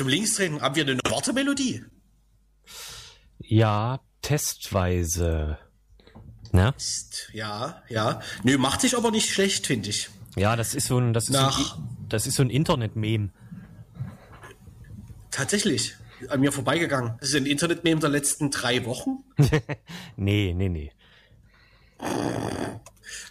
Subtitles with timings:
[0.00, 1.84] Zum Linksdrehen haben wir eine Wortemelodie.
[3.38, 5.58] Ja, testweise.
[6.52, 6.72] Ne?
[7.34, 8.22] Ja, ja.
[8.42, 10.08] Nö, macht sich aber nicht schlecht, finde ich.
[10.36, 13.28] Ja, das ist so ein, das ist Nach- so ein, das ist so ein Internet-Meme.
[15.30, 15.96] Tatsächlich.
[16.30, 17.18] An mir vorbeigegangen.
[17.20, 19.18] Das ist ein Internet-Meme der letzten drei Wochen.
[20.16, 20.92] Nee, nee, nee.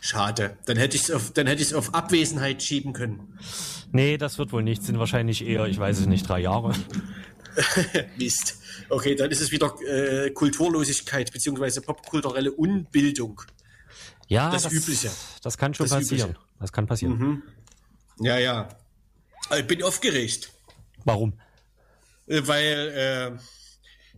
[0.01, 0.57] Schade.
[0.65, 3.37] Dann hätte ich es auf, dann hätte ich auf Abwesenheit schieben können.
[3.91, 4.83] Nee, das wird wohl nicht.
[4.83, 6.73] Sind wahrscheinlich eher, ich weiß es nicht, drei Jahre.
[8.17, 8.57] Mist.
[8.89, 13.41] Okay, dann ist es wieder äh, Kulturlosigkeit beziehungsweise popkulturelle Unbildung.
[14.27, 15.09] Ja, Das Übliche.
[15.43, 16.29] Das kann schon Das passieren.
[16.31, 16.45] Übliche.
[16.59, 17.43] Das kann passieren.
[18.19, 18.69] Ja, ja.
[19.47, 20.51] Aber Ich bin aufgeregt,
[21.05, 21.33] Warum?
[22.27, 23.39] äh, weil äh,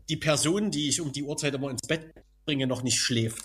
[0.09, 2.13] die Person, die ich um die Uhrzeit immer ins Bett
[2.45, 3.43] bringe, noch nicht schläft.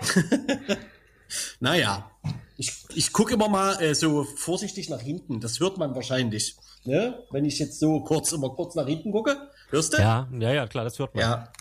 [1.60, 2.10] naja,
[2.56, 5.40] ich, ich gucke immer mal äh, so vorsichtig nach hinten.
[5.40, 6.56] Das hört man wahrscheinlich.
[6.84, 7.22] Ne?
[7.30, 9.50] Wenn ich jetzt so kurz immer kurz nach hinten gucke.
[9.70, 9.98] Hörst du?
[9.98, 11.22] Ja, ja, ja, klar, das hört man.
[11.22, 11.52] Ja,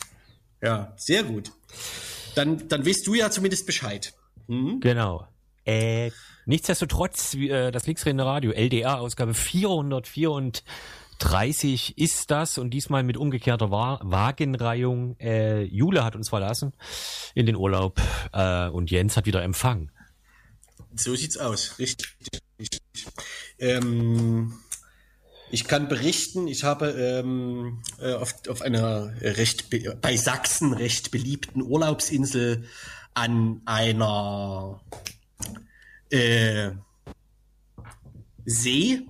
[0.62, 1.52] ja, sehr gut.
[2.36, 4.14] Dann, dann weißt du ja zumindest Bescheid.
[4.48, 5.28] Genau.
[5.66, 6.12] Äh,
[6.46, 10.64] nichtsdestotrotz, äh, das Linksrede Radio, LDR-Ausgabe 434
[11.98, 15.18] ist das und diesmal mit umgekehrter Wa Wagenreihung.
[15.20, 16.74] Äh, Jule hat uns verlassen
[17.36, 18.02] in den Urlaub
[18.34, 19.92] äh, und Jens hat wieder Empfang.
[20.96, 22.16] So sieht's aus, richtig.
[22.60, 22.82] richtig.
[23.60, 24.54] Ähm,
[25.52, 31.12] ich kann berichten, ich habe ähm, äh, auf, auf einer recht be- bei Sachsen recht
[31.12, 32.66] beliebten Urlaubsinsel
[33.14, 34.82] an einer
[36.10, 36.72] äh,
[38.46, 39.02] See,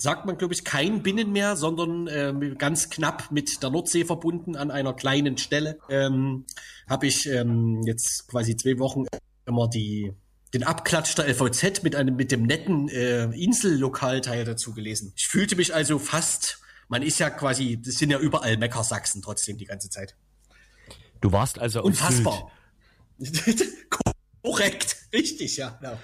[0.00, 4.70] sagt man, glaube ich, kein Binnenmeer, sondern ähm, ganz knapp mit der Nordsee verbunden an
[4.70, 6.46] einer kleinen Stelle, ähm,
[6.88, 9.04] habe ich ähm, jetzt quasi zwei Wochen
[9.46, 10.12] immer die
[10.54, 15.12] den Abklatsch der LVZ mit einem mit dem netten äh, Insellokalteil dazu gelesen.
[15.16, 19.58] Ich fühlte mich also fast, man ist ja quasi, das sind ja überall Meckersachsen trotzdem
[19.58, 20.16] die ganze Zeit.
[21.20, 21.82] Du warst also.
[21.82, 22.50] Unfassbar.
[24.42, 25.78] Korrekt, richtig, ja.
[25.80, 25.98] Genau.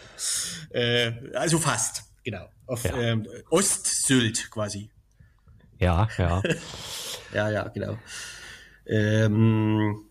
[0.71, 2.47] Äh, also fast, genau.
[2.67, 2.97] Auf Ja.
[2.97, 4.91] ähm, Ostsylt quasi.
[5.79, 6.43] Ja, ja.
[7.33, 7.99] Ja, ja, genau.
[8.87, 10.05] Ähm,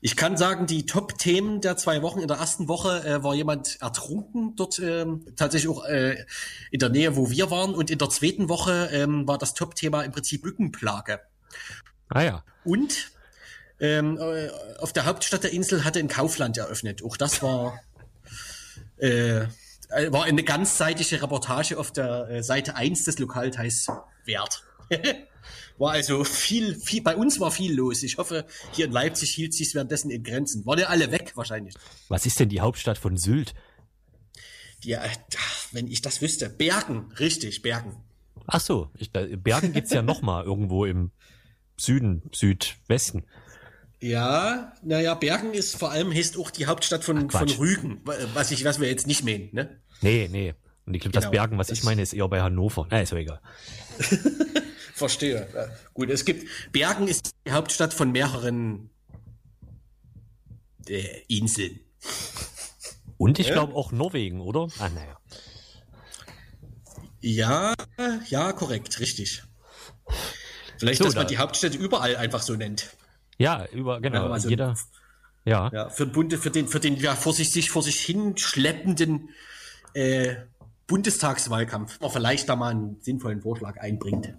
[0.00, 2.20] ich kann sagen, die Top-Themen der zwei Wochen.
[2.20, 6.24] In der ersten Woche äh, war jemand ertrunken dort ähm, tatsächlich auch äh,
[6.70, 7.74] in der Nähe, wo wir waren.
[7.74, 11.20] Und in der zweiten Woche ähm, war das Top-Thema im Prinzip Mückenplage.
[12.08, 12.44] Ah ja.
[12.64, 13.10] Und
[13.80, 17.02] ähm, äh, auf der Hauptstadt der Insel hatte ein Kaufland eröffnet.
[17.02, 17.78] Auch das war,
[18.96, 19.46] äh,
[20.10, 23.86] war eine ganzseitige Reportage auf der äh, Seite 1 des Lokalteils
[24.24, 24.64] wert.
[25.78, 28.02] war also viel, viel, bei uns war viel los.
[28.02, 30.64] Ich hoffe, hier in Leipzig hielt sich währenddessen in Grenzen.
[30.66, 31.74] Waren ja alle weg wahrscheinlich.
[32.08, 33.54] Was ist denn die Hauptstadt von Sylt?
[34.82, 35.08] Die, äh,
[35.72, 36.48] wenn ich das wüsste.
[36.48, 37.96] Bergen, richtig, Bergen.
[38.46, 41.10] Ach so, ich, da, Bergen gibt's ja noch mal irgendwo im
[41.76, 43.24] Süden, Südwesten.
[44.00, 47.48] Ja, naja, Bergen ist vor allem heißt auch die Hauptstadt von, Ach, von.
[47.48, 48.02] Rügen,
[48.34, 49.80] was ich, was wir jetzt nicht meinen, ne?
[50.04, 50.54] Nee, nee.
[50.86, 52.86] Und ich glaube, das Genau, Bergen, was das- ich meine, ist eher bei Hannover.
[52.90, 53.40] Na, ist ja egal.
[54.94, 55.48] Verstehe.
[55.54, 58.90] Ja, gut, es gibt Bergen ist die Hauptstadt von mehreren
[60.88, 61.80] äh, Inseln.
[63.16, 63.54] Und ich Ja?
[63.54, 64.68] glaube auch Norwegen, oder?
[64.78, 65.18] Ah, naja.
[67.20, 67.74] Ja,
[68.28, 69.42] ja, korrekt, richtig.
[70.78, 72.90] Vielleicht, So, dass man da- die Hauptstädte überall einfach so nennt.
[73.38, 74.28] Ja, über, genau.
[74.28, 74.76] Also- jeder.
[75.46, 75.70] Ja.
[75.72, 78.36] Ja, für, den Bunde, für den, für den ja vor sich, sich vor sich hin
[78.38, 79.28] schleppenden
[79.94, 80.36] äh,
[80.86, 84.34] Bundestagswahlkampf, man vielleicht da mal einen sinnvollen Vorschlag einbringt.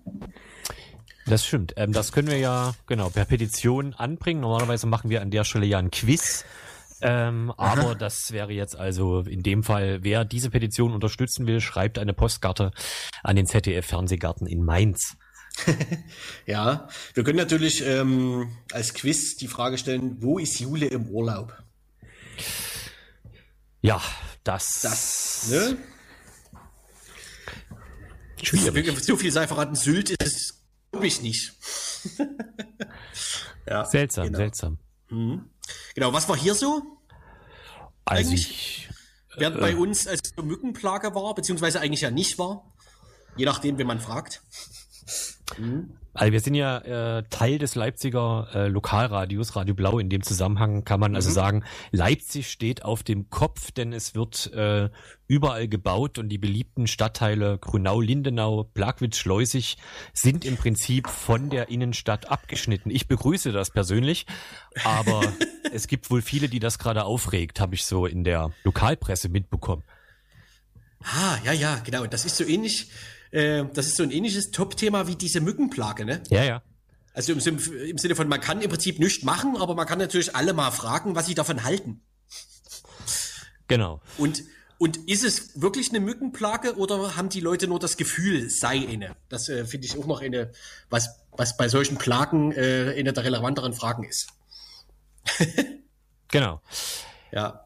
[1.25, 1.73] Das stimmt.
[1.75, 4.41] Ähm, das können wir ja, genau, per Petition anbringen.
[4.41, 6.45] Normalerweise machen wir an der Stelle ja ein Quiz.
[7.01, 11.99] Ähm, aber das wäre jetzt also in dem Fall, wer diese Petition unterstützen will, schreibt
[11.99, 12.71] eine Postkarte
[13.23, 15.17] an den ZDF-Fernsehgarten in Mainz.
[16.45, 21.53] Ja, wir können natürlich ähm, als Quiz die Frage stellen, wo ist Jule im Urlaub?
[23.81, 24.01] Ja,
[24.45, 25.77] das, Das, ne?
[28.41, 29.03] schwierig.
[29.03, 31.53] So viel sei verraten, Sylt ist es, glaube ich, nicht.
[33.67, 34.37] ja, Seltsam, genau.
[34.37, 34.77] seltsam.
[35.09, 36.99] Genau, was war hier so?
[38.05, 38.89] Also Eigentlich- ich,
[39.37, 42.73] Während bei uns als Mückenplage war, beziehungsweise eigentlich ja nicht war.
[43.35, 44.41] Je nachdem, wen man fragt.
[46.15, 46.77] Also wir sind ja
[47.17, 49.99] äh, Teil des Leipziger äh, Lokalradios, Radio Blau.
[49.99, 54.53] In dem Zusammenhang kann man also sagen, Leipzig steht auf dem Kopf, denn es wird
[54.53, 54.89] äh,
[55.27, 59.75] überall gebaut und die beliebten Stadtteile Grünau, Lindenau, Plagwitz, Schleusig
[60.13, 62.91] sind im Prinzip von der Innenstadt abgeschnitten.
[62.91, 64.25] Ich begrüße das persönlich,
[64.85, 65.21] aber
[65.73, 69.83] es gibt wohl viele, die das gerade aufregt, habe ich so in der Lokalpresse mitbekommen.
[71.01, 72.07] Ah, ja, ja, genau.
[72.07, 72.87] Das ist so ähnlich,
[73.35, 76.23] äh, das ist so ein ähnliches Top-Thema wie diese Mückenplage, ne?
[76.29, 76.61] Ja, ja.
[77.13, 80.35] Also im, im Sinne von, man kann im Prinzip nichts machen, aber man kann natürlich
[80.35, 82.01] alle mal fragen, was sie davon halten.
[83.67, 84.01] Genau.
[84.17, 84.43] Und,
[84.77, 89.15] und ist es wirklich eine Mückenplage oder haben die Leute nur das Gefühl, sei eine?
[89.29, 90.51] Das äh, finde ich auch noch eine,
[90.89, 94.27] was, was bei solchen Plagen äh, eine der relevanteren Fragen ist.
[96.29, 96.61] genau.
[97.31, 97.64] Ja.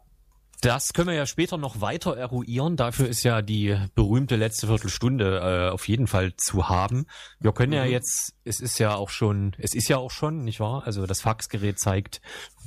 [0.62, 2.76] Das können wir ja später noch weiter eruieren.
[2.76, 7.06] Dafür ist ja die berühmte letzte Viertelstunde äh, auf jeden Fall zu haben.
[7.40, 7.78] Wir können mhm.
[7.78, 10.84] ja jetzt, es ist ja auch schon, es ist ja auch schon, nicht wahr?
[10.86, 12.20] Also das Faxgerät zeigt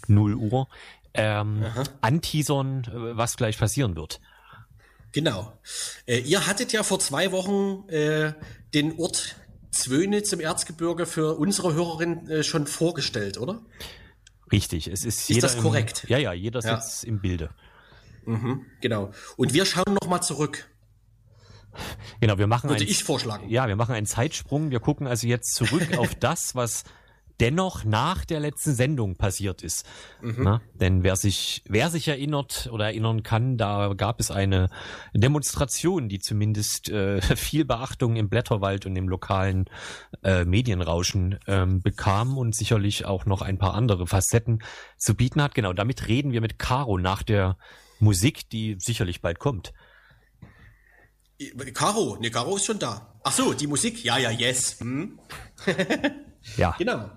[0.06, 0.68] 0 Uhr.
[1.14, 1.66] Ähm,
[2.00, 4.20] anteasern, äh, was gleich passieren wird.
[5.12, 5.52] Genau.
[6.06, 8.32] Äh, ihr hattet ja vor zwei Wochen äh,
[8.72, 9.36] den Ort
[9.70, 13.60] Zwönitz im Erzgebirge für unsere Hörerin äh, schon vorgestellt, oder?
[14.50, 16.04] Richtig, es ist, ist jeder das korrekt?
[16.04, 16.80] Im, ja, ja, jeder ja.
[16.80, 17.50] sitzt im Bilde.
[18.24, 19.10] Mhm, genau.
[19.36, 20.68] Und wir schauen noch mal zurück.
[22.20, 23.48] Genau, wir machen Würde ein, ich vorschlagen.
[23.48, 24.70] Ja, wir machen einen Zeitsprung.
[24.70, 26.84] Wir gucken also jetzt zurück auf das, was
[27.40, 29.84] dennoch nach der letzten Sendung passiert ist.
[30.20, 30.36] Mhm.
[30.38, 34.68] Na, denn wer sich, wer sich erinnert oder erinnern kann, da gab es eine
[35.12, 39.64] Demonstration, die zumindest äh, viel Beachtung im Blätterwald und im lokalen
[40.22, 44.62] äh, Medienrauschen ähm, bekam und sicherlich auch noch ein paar andere Facetten
[44.96, 45.54] zu bieten hat.
[45.54, 47.56] Genau, damit reden wir mit Caro nach der
[48.02, 49.72] Musik, die sicherlich bald kommt.
[51.72, 53.18] Caro, ne, Caro ist schon da.
[53.24, 54.80] Ach so, die Musik, ja, ja, yes.
[54.80, 55.18] Hm?
[56.56, 56.74] Ja.
[56.76, 57.08] Genau.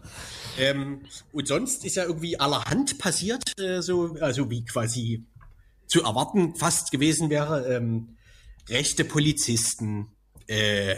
[0.59, 1.01] Ähm,
[1.31, 5.25] und sonst ist ja irgendwie allerhand passiert, äh, so, also wie quasi
[5.87, 7.67] zu erwarten fast gewesen wäre.
[7.75, 8.17] Ähm,
[8.69, 10.09] rechte Polizisten,
[10.45, 10.95] äh,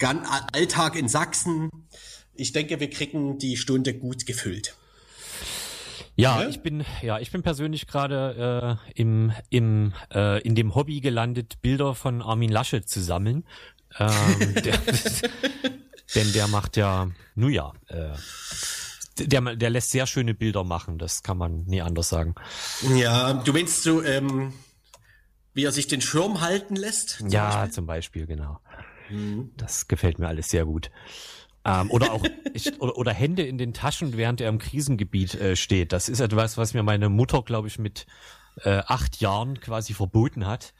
[0.00, 1.68] Alltag in Sachsen.
[2.32, 4.74] Ich denke, wir kriegen die Stunde gut gefüllt.
[6.16, 10.74] Ja, ja, ich bin ja, ich bin persönlich gerade äh, im im äh, in dem
[10.74, 13.44] Hobby gelandet, Bilder von Armin Laschet zu sammeln.
[13.98, 14.78] Ähm, der,
[16.14, 18.16] denn der macht ja, nun ja, äh,
[19.18, 22.34] der, der lässt sehr schöne Bilder machen, das kann man nie anders sagen.
[22.94, 24.52] Ja, du meinst so, ähm,
[25.54, 27.10] wie er sich den Schirm halten lässt?
[27.10, 27.72] Zum ja, Beispiel?
[27.72, 28.60] zum Beispiel, genau.
[29.10, 29.52] Mhm.
[29.56, 30.90] Das gefällt mir alles sehr gut.
[31.66, 32.24] Ähm, oder auch
[32.54, 35.92] ich, oder, oder, Hände in den Taschen, während er im Krisengebiet äh, steht.
[35.92, 38.06] Das ist etwas, was mir meine Mutter, glaube ich, mit
[38.62, 40.74] äh, acht Jahren quasi verboten hat.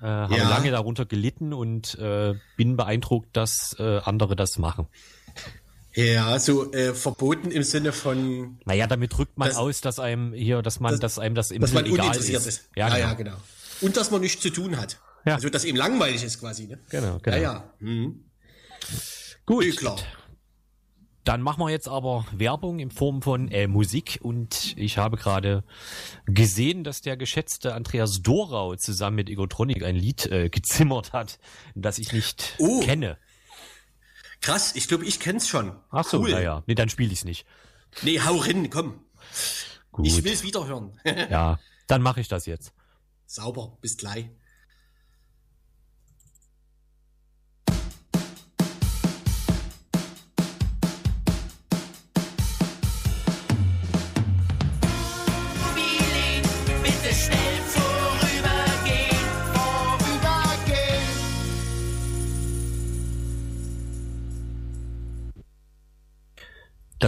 [0.00, 0.48] Äh, habe ja.
[0.48, 4.86] lange darunter gelitten und äh, bin beeindruckt, dass äh, andere das machen.
[5.94, 8.60] Ja, so äh, verboten im Sinne von.
[8.64, 11.50] Naja, damit drückt man das, aus, dass einem hier, dass man, das, dass einem das
[11.50, 12.28] im dass man egal ist.
[12.28, 12.68] ist.
[12.76, 13.08] Ja, ja, genau.
[13.08, 13.36] ja, genau.
[13.80, 15.00] Und dass man nichts zu tun hat.
[15.26, 15.34] Ja.
[15.34, 16.78] Also dass ihm langweilig ist quasi, ne?
[16.90, 17.36] Genau, genau.
[17.36, 17.74] Ja, ja.
[17.80, 18.24] Mhm.
[19.44, 19.76] Gut.
[19.78, 19.98] Klar.
[21.28, 25.62] Dann machen wir jetzt aber Werbung in Form von äh, Musik und ich habe gerade
[26.24, 31.38] gesehen, dass der geschätzte Andreas Dorau zusammen mit Egotronic ein Lied äh, gezimmert hat,
[31.74, 32.80] das ich nicht oh.
[32.80, 33.18] kenne.
[34.40, 35.78] Krass, ich glaube, ich kenn's schon.
[35.90, 36.30] Ach so, cool.
[36.30, 36.62] naja.
[36.66, 37.44] Nee, dann spiele ich's nicht.
[38.00, 39.04] Nee, hau rein, komm.
[39.92, 40.06] Gut.
[40.06, 40.98] Ich will's wieder hören.
[41.04, 42.72] ja, dann mache ich das jetzt.
[43.26, 44.30] Sauber, bis gleich.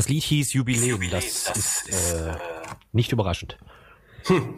[0.00, 2.34] Das Lied hieß Jubiläum, das ist äh,
[2.92, 3.58] nicht überraschend.
[4.24, 4.56] Hm.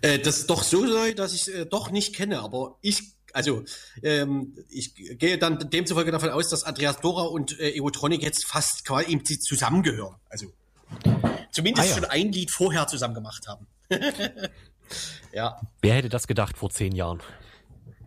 [0.00, 3.02] Äh, das ist doch so sei, dass ich äh, doch nicht kenne, aber ich,
[3.34, 3.64] also
[4.02, 8.86] ähm, ich gehe dann demzufolge davon aus, dass Andreas Dora und äh, Evotronic jetzt fast
[8.86, 10.16] quasi zusammengehören.
[10.30, 10.54] Also
[11.50, 11.94] zumindest ah, ja.
[11.94, 13.66] schon ein Lied vorher zusammen gemacht haben.
[15.34, 15.60] ja.
[15.82, 17.20] Wer hätte das gedacht vor zehn Jahren?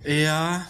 [0.03, 0.65] Ja,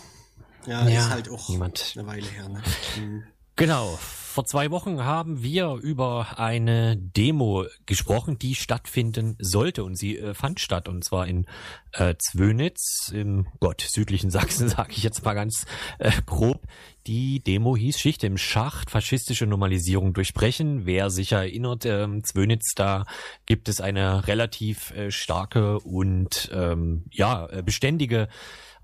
[0.66, 1.94] ja, ja ist halt auch niemand.
[1.96, 2.50] eine Weile her.
[2.50, 2.62] Ne?
[2.96, 3.24] Hm.
[3.56, 3.98] Genau.
[4.32, 10.34] Vor zwei Wochen haben wir über eine Demo gesprochen, die stattfinden sollte und sie äh,
[10.34, 11.48] fand statt und zwar in
[11.92, 15.66] äh, Zwönitz im Gott südlichen Sachsen, sage ich jetzt mal ganz
[16.00, 16.62] äh, grob.
[17.08, 20.86] Die Demo hieß Schicht im Schacht, faschistische Normalisierung durchbrechen.
[20.86, 23.04] Wer sich erinnert, äh, Zwönitz, da
[23.46, 28.30] gibt es eine relativ äh, starke und ähm, ja äh, beständige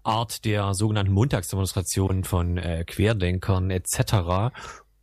[0.04, 4.52] Art der sogenannten Montagsdemonstrationen von äh, Querdenkern etc.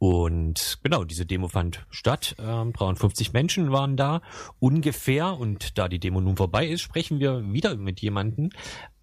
[0.05, 2.37] Und genau, diese Demo fand statt.
[2.39, 4.21] Ähm, 53 Menschen waren da
[4.59, 5.39] ungefähr.
[5.39, 8.51] Und da die Demo nun vorbei ist, sprechen wir wieder mit jemanden.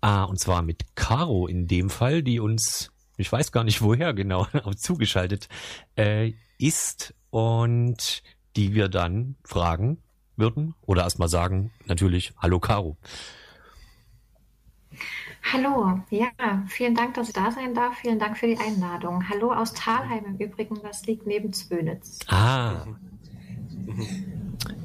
[0.03, 4.13] Äh, und zwar mit Caro in dem Fall, die uns, ich weiß gar nicht woher
[4.13, 4.45] genau,
[4.77, 5.49] zugeschaltet
[5.95, 7.15] äh, ist.
[7.31, 8.21] Und
[8.55, 10.03] die wir dann fragen
[10.35, 10.75] würden.
[10.81, 12.97] Oder erstmal sagen, natürlich, hallo Caro.
[15.43, 16.29] Hallo, ja,
[16.67, 17.97] vielen Dank, dass ich da sein darf.
[17.97, 19.27] Vielen Dank für die Einladung.
[19.27, 22.19] Hallo aus Thalheim im Übrigen, das liegt neben Zwönitz.
[22.27, 22.85] Ah.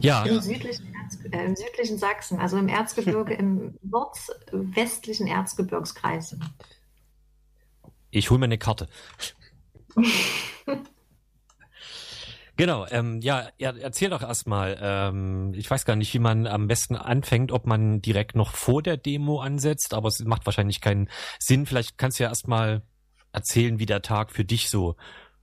[0.01, 0.25] Ja.
[0.25, 0.93] Im südlichen,
[1.31, 6.37] äh, Im südlichen Sachsen, also im Erzgebirge, im nordwestlichen Erzgebirgskreis.
[8.11, 8.89] Ich hole mir eine Karte.
[12.57, 14.79] Genau, ähm, ja, erzähl doch erstmal.
[14.81, 18.83] Ähm, ich weiß gar nicht, wie man am besten anfängt, ob man direkt noch vor
[18.83, 21.67] der Demo ansetzt, aber es macht wahrscheinlich keinen Sinn.
[21.67, 22.83] Vielleicht kannst du ja erstmal
[23.33, 24.97] erzählen, wie der Tag für dich so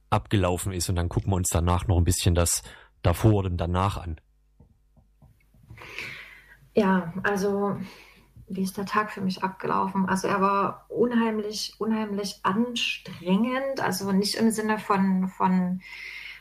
[0.09, 2.63] abgelaufen ist und dann gucken wir uns danach noch ein bisschen das
[3.03, 4.19] davor und danach an.
[6.73, 7.77] Ja, also
[8.47, 10.07] wie ist der Tag für mich abgelaufen?
[10.09, 13.79] Also er war unheimlich, unheimlich anstrengend.
[13.81, 15.81] Also nicht im Sinne von, von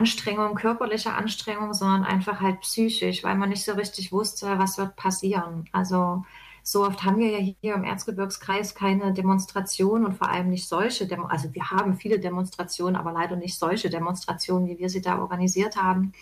[0.02, 4.96] Anstrengung, körperlicher Anstrengung, sondern einfach halt psychisch, weil man nicht so richtig wusste, was wird
[4.96, 5.68] passieren.
[5.70, 6.24] Also
[6.64, 11.06] so oft haben wir ja hier im Erzgebirgskreis keine Demonstrationen und vor allem nicht solche,
[11.06, 15.20] Demo also wir haben viele Demonstrationen, aber leider nicht solche Demonstrationen, wie wir sie da
[15.20, 16.12] organisiert haben.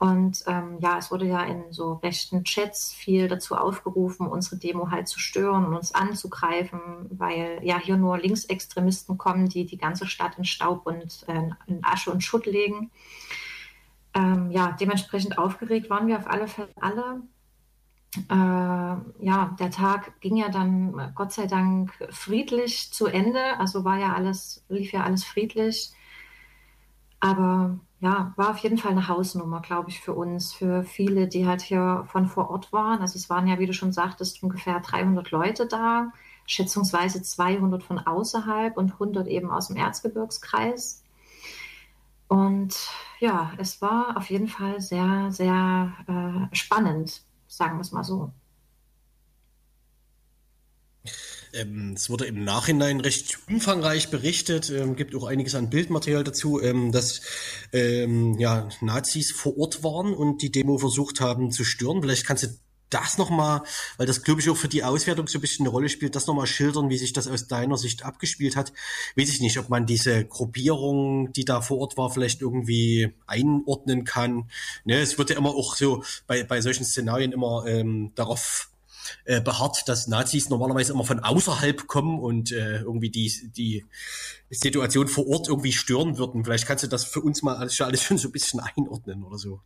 [0.00, 4.90] Und ähm, ja, es wurde ja in so rechten Chats viel dazu aufgerufen, unsere Demo
[4.90, 6.80] halt zu stören und uns anzugreifen,
[7.10, 11.84] weil ja hier nur Linksextremisten kommen, die die ganze Stadt in Staub und äh, in
[11.84, 12.90] Asche und Schutt legen.
[14.14, 17.20] Ähm, ja, dementsprechend aufgeregt waren wir auf alle Fälle alle.
[18.30, 23.58] Äh, ja, der Tag ging ja dann Gott sei Dank friedlich zu Ende.
[23.58, 25.92] Also war ja alles, lief ja alles friedlich.
[27.20, 31.46] Aber ja, war auf jeden Fall eine Hausnummer, glaube ich, für uns, für viele, die
[31.46, 33.00] halt hier von vor Ort waren.
[33.00, 36.12] Also es waren ja, wie du schon sagtest, ungefähr 300 Leute da,
[36.46, 41.04] schätzungsweise 200 von außerhalb und 100 eben aus dem Erzgebirgskreis.
[42.28, 42.74] Und
[43.18, 48.32] ja, es war auf jeden Fall sehr, sehr äh, spannend, sagen wir es mal so.
[51.52, 56.60] Ähm, es wurde im Nachhinein recht umfangreich berichtet, ähm, gibt auch einiges an Bildmaterial dazu,
[56.60, 57.22] ähm, dass
[57.72, 62.02] ähm, ja, Nazis vor Ort waren und die Demo versucht haben zu stören.
[62.02, 62.48] Vielleicht kannst du
[62.90, 63.62] das nochmal,
[63.96, 66.26] weil das glaube ich auch für die Auswertung so ein bisschen eine Rolle spielt, das
[66.26, 68.72] nochmal schildern, wie sich das aus deiner Sicht abgespielt hat.
[69.16, 74.04] Weiß ich nicht, ob man diese Gruppierung, die da vor Ort war, vielleicht irgendwie einordnen
[74.04, 74.50] kann.
[74.84, 78.69] Ne, es wird ja immer auch so bei, bei solchen Szenarien immer ähm, darauf
[79.24, 83.84] äh, beharrt, dass Nazis normalerweise immer von außerhalb kommen und äh, irgendwie die, die
[84.50, 86.44] Situation vor Ort irgendwie stören würden.
[86.44, 89.38] Vielleicht kannst du das für uns mal alles, alles schon so ein bisschen einordnen oder
[89.38, 89.60] so.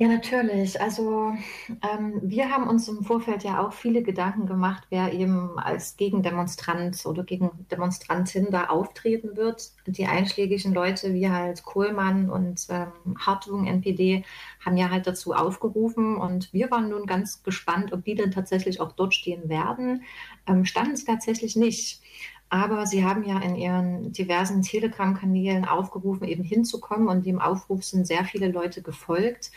[0.00, 0.80] Ja, natürlich.
[0.80, 1.34] Also
[1.82, 7.04] ähm, wir haben uns im Vorfeld ja auch viele Gedanken gemacht, wer eben als Gegendemonstrant
[7.04, 9.72] oder Gegendemonstrantin da auftreten wird.
[9.86, 14.24] Die einschlägigen Leute wie halt Kohlmann und ähm, Hartung, NPD,
[14.64, 18.80] haben ja halt dazu aufgerufen und wir waren nun ganz gespannt, ob die denn tatsächlich
[18.80, 20.04] auch dort stehen werden.
[20.46, 22.00] Ähm, standen es tatsächlich nicht.
[22.48, 28.06] Aber sie haben ja in ihren diversen Telegram-Kanälen aufgerufen, eben hinzukommen und dem Aufruf sind
[28.06, 29.52] sehr viele Leute gefolgt.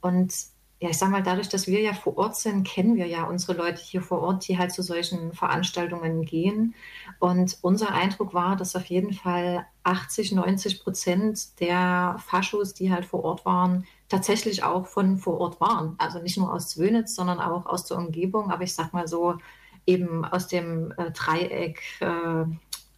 [0.00, 0.32] Und
[0.78, 3.54] ja, ich sag mal, dadurch, dass wir ja vor Ort sind, kennen wir ja unsere
[3.54, 6.74] Leute hier vor Ort, die halt zu solchen Veranstaltungen gehen.
[7.18, 13.06] Und unser Eindruck war, dass auf jeden Fall 80, 90 Prozent der Faschos, die halt
[13.06, 15.94] vor Ort waren, tatsächlich auch von vor Ort waren.
[15.96, 18.50] Also nicht nur aus Zwönitz, sondern auch aus der Umgebung.
[18.50, 19.38] Aber ich sag mal so,
[19.86, 22.44] eben aus dem äh, Dreieck äh,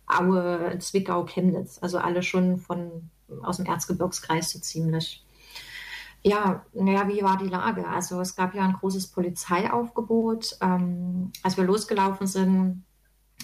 [0.09, 1.79] Aue, Zwickau, Chemnitz.
[1.81, 3.11] Also alle schon von
[3.43, 5.25] aus dem Erzgebirgskreis so ziemlich.
[6.23, 7.87] Ja, naja, wie war die Lage?
[7.89, 10.59] Also es gab ja ein großes Polizeiaufgebot.
[10.61, 12.85] Ähm, als wir losgelaufen sind,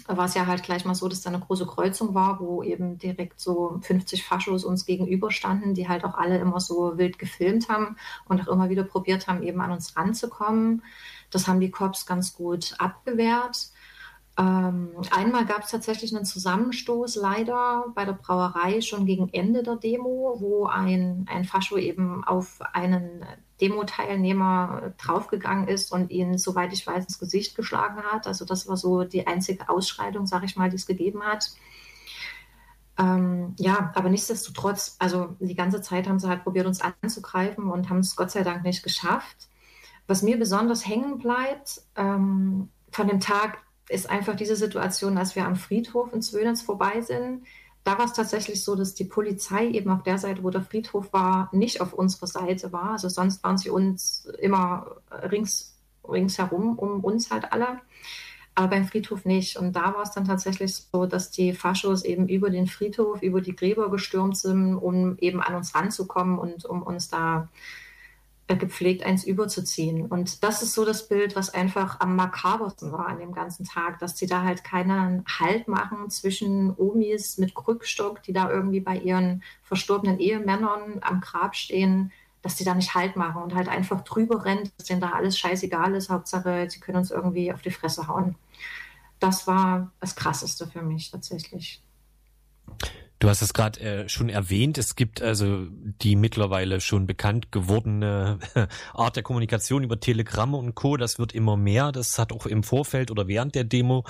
[0.07, 2.99] war es ja halt gleich mal so, dass da eine große Kreuzung war, wo eben
[2.99, 7.97] direkt so 50 Faschos uns gegenüberstanden, die halt auch alle immer so wild gefilmt haben
[8.27, 10.83] und auch immer wieder probiert haben, eben an uns ranzukommen.
[11.31, 13.71] Das haben die Cops ganz gut abgewehrt.
[14.37, 19.77] Ähm, einmal gab es tatsächlich einen Zusammenstoß, leider bei der Brauerei schon gegen Ende der
[19.77, 23.25] Demo, wo ein, ein Fascho eben auf einen
[23.61, 28.27] Demo-Teilnehmer draufgegangen ist und ihn, soweit ich weiß, ins Gesicht geschlagen hat.
[28.27, 31.53] Also das war so die einzige Ausschreitung, sag ich mal, die es gegeben hat.
[32.99, 37.89] Ähm, ja, aber nichtsdestotrotz, also die ganze Zeit haben sie halt probiert, uns anzugreifen und
[37.89, 39.49] haben es Gott sei Dank nicht geschafft.
[40.09, 45.45] Was mir besonders hängen bleibt ähm, von dem Tag, ist einfach diese Situation, als wir
[45.45, 47.45] am Friedhof in Zwönitz vorbei sind.
[47.85, 51.13] Da war es tatsächlich so, dass die Polizei eben auf der Seite, wo der Friedhof
[51.13, 52.93] war, nicht auf unserer Seite war.
[52.93, 55.77] Also sonst waren sie uns immer rings,
[56.09, 57.81] ringsherum, um uns halt alle.
[58.55, 59.59] Aber beim Friedhof nicht.
[59.59, 63.43] Und da war es dann tatsächlich so, dass die Faschos eben über den Friedhof, über
[63.43, 67.84] die Gräber gestürmt sind, um eben an uns ranzukommen und um uns da äh,
[68.47, 70.07] gepflegt, eins überzuziehen.
[70.07, 73.99] Und das ist so das Bild, was einfach am makabersten war an dem ganzen Tag,
[73.99, 78.97] dass sie da halt keinen Halt machen zwischen Omis mit Krückstock, die da irgendwie bei
[78.99, 84.03] ihren verstorbenen Ehemännern am Grab stehen, dass die da nicht Halt machen und halt einfach
[84.03, 86.11] drüber rennt, dass denen da alles scheißegal ist.
[86.11, 88.37] Hauptsache, sie können uns irgendwie auf die Fresse hauen.
[89.21, 91.83] Das war das Krasseste für mich tatsächlich.
[93.25, 94.77] Du hast es gerade äh, schon erwähnt.
[94.77, 98.39] Es gibt also die mittlerweile schon bekannt gewordene
[98.93, 100.99] Art der Kommunikation über Telegramme und Co.
[100.99, 101.91] Das wird immer mehr.
[101.91, 104.05] Das hat auch im Vorfeld oder während der Demo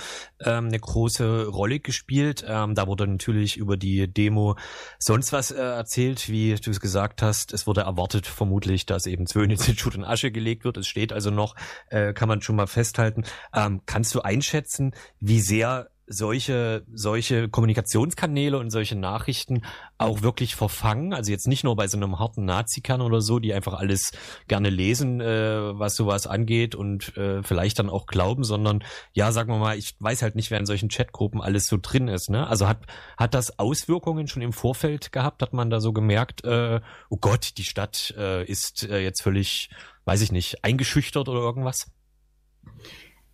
[0.45, 2.45] ähm, eine große Rolle gespielt.
[2.45, 4.57] Ähm, da wurde natürlich über die Demo
[4.99, 7.53] sonst was äh, erzählt, wie du es gesagt hast.
[7.53, 10.77] Es wurde erwartet vermutlich, dass eben Zwönitz in Schutt und Asche gelegt wird.
[10.77, 11.55] Es steht also noch,
[11.89, 13.23] äh, kann man schon mal festhalten.
[13.55, 19.63] Ähm, kannst du einschätzen, wie sehr solche, solche Kommunikationskanäle und solche Nachrichten
[19.99, 21.15] auch wirklich verfangen.
[21.15, 24.13] Also jetzt nicht nur bei so einem harten Nazi-Kern oder so, die einfach alles
[24.49, 29.51] gerne lesen, äh, was sowas angeht und äh, vielleicht dann auch glauben, sondern ja, sagen
[29.51, 32.31] wir mal, ich weiß halt nicht, wer in solchen Chatgruppen alles so drin ist.
[32.31, 32.47] Ne?
[32.47, 32.83] Also hat,
[33.17, 35.43] hat das Auswirkungen schon im Vorfeld gehabt?
[35.43, 39.71] Hat man da so gemerkt, äh, oh Gott, die Stadt äh, ist äh, jetzt völlig,
[40.05, 41.91] weiß ich nicht, eingeschüchtert oder irgendwas?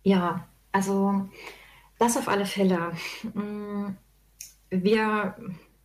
[0.03, 1.29] Ja, also
[2.01, 2.93] das auf alle Fälle.
[3.33, 3.95] Mm,
[4.69, 5.35] wir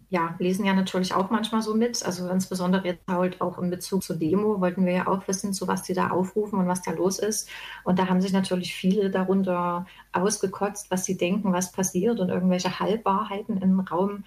[0.09, 2.05] ja, lesen ja natürlich auch manchmal so mit.
[2.05, 5.69] Also insbesondere jetzt halt auch in Bezug zur Demo wollten wir ja auch wissen, zu
[5.69, 7.49] was die da aufrufen und was da los ist.
[7.85, 12.79] Und da haben sich natürlich viele darunter ausgekotzt, was sie denken, was passiert und irgendwelche
[12.79, 14.25] Halbwahrheiten im Raum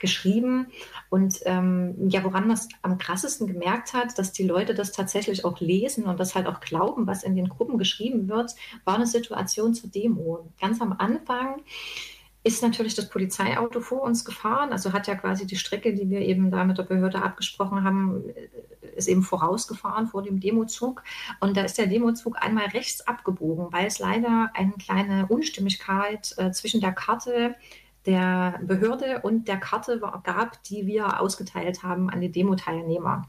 [0.00, 0.66] geschrieben.
[1.08, 5.44] Und ähm, ja, woran man es am krassesten gemerkt hat, dass die Leute das tatsächlich
[5.44, 9.06] auch lesen und das halt auch glauben, was in den Gruppen geschrieben wird, war eine
[9.06, 10.48] Situation zur Demo.
[10.60, 11.62] Ganz am Anfang
[12.42, 16.20] ist natürlich das Polizeiauto vor uns gefahren, also hat ja quasi die Strecke, die wir
[16.20, 18.24] eben da mit der Behörde abgesprochen haben,
[18.96, 21.02] ist eben vorausgefahren vor dem Demozug.
[21.40, 26.50] Und da ist der Demozug einmal rechts abgebogen, weil es leider eine kleine Unstimmigkeit äh,
[26.50, 27.56] zwischen der Karte
[28.06, 33.26] der Behörde und der Karte gab, die wir ausgeteilt haben an die Demo-Teilnehmer.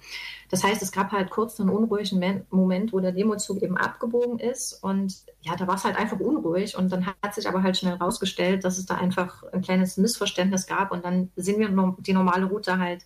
[0.49, 4.73] Das heißt, es gab halt kurz einen unruhigen Moment, wo der Demozug eben abgebogen ist
[4.81, 7.95] und ja, da war es halt einfach unruhig und dann hat sich aber halt schnell
[7.95, 12.45] rausgestellt, dass es da einfach ein kleines Missverständnis gab und dann sind wir die normale
[12.45, 13.05] Route halt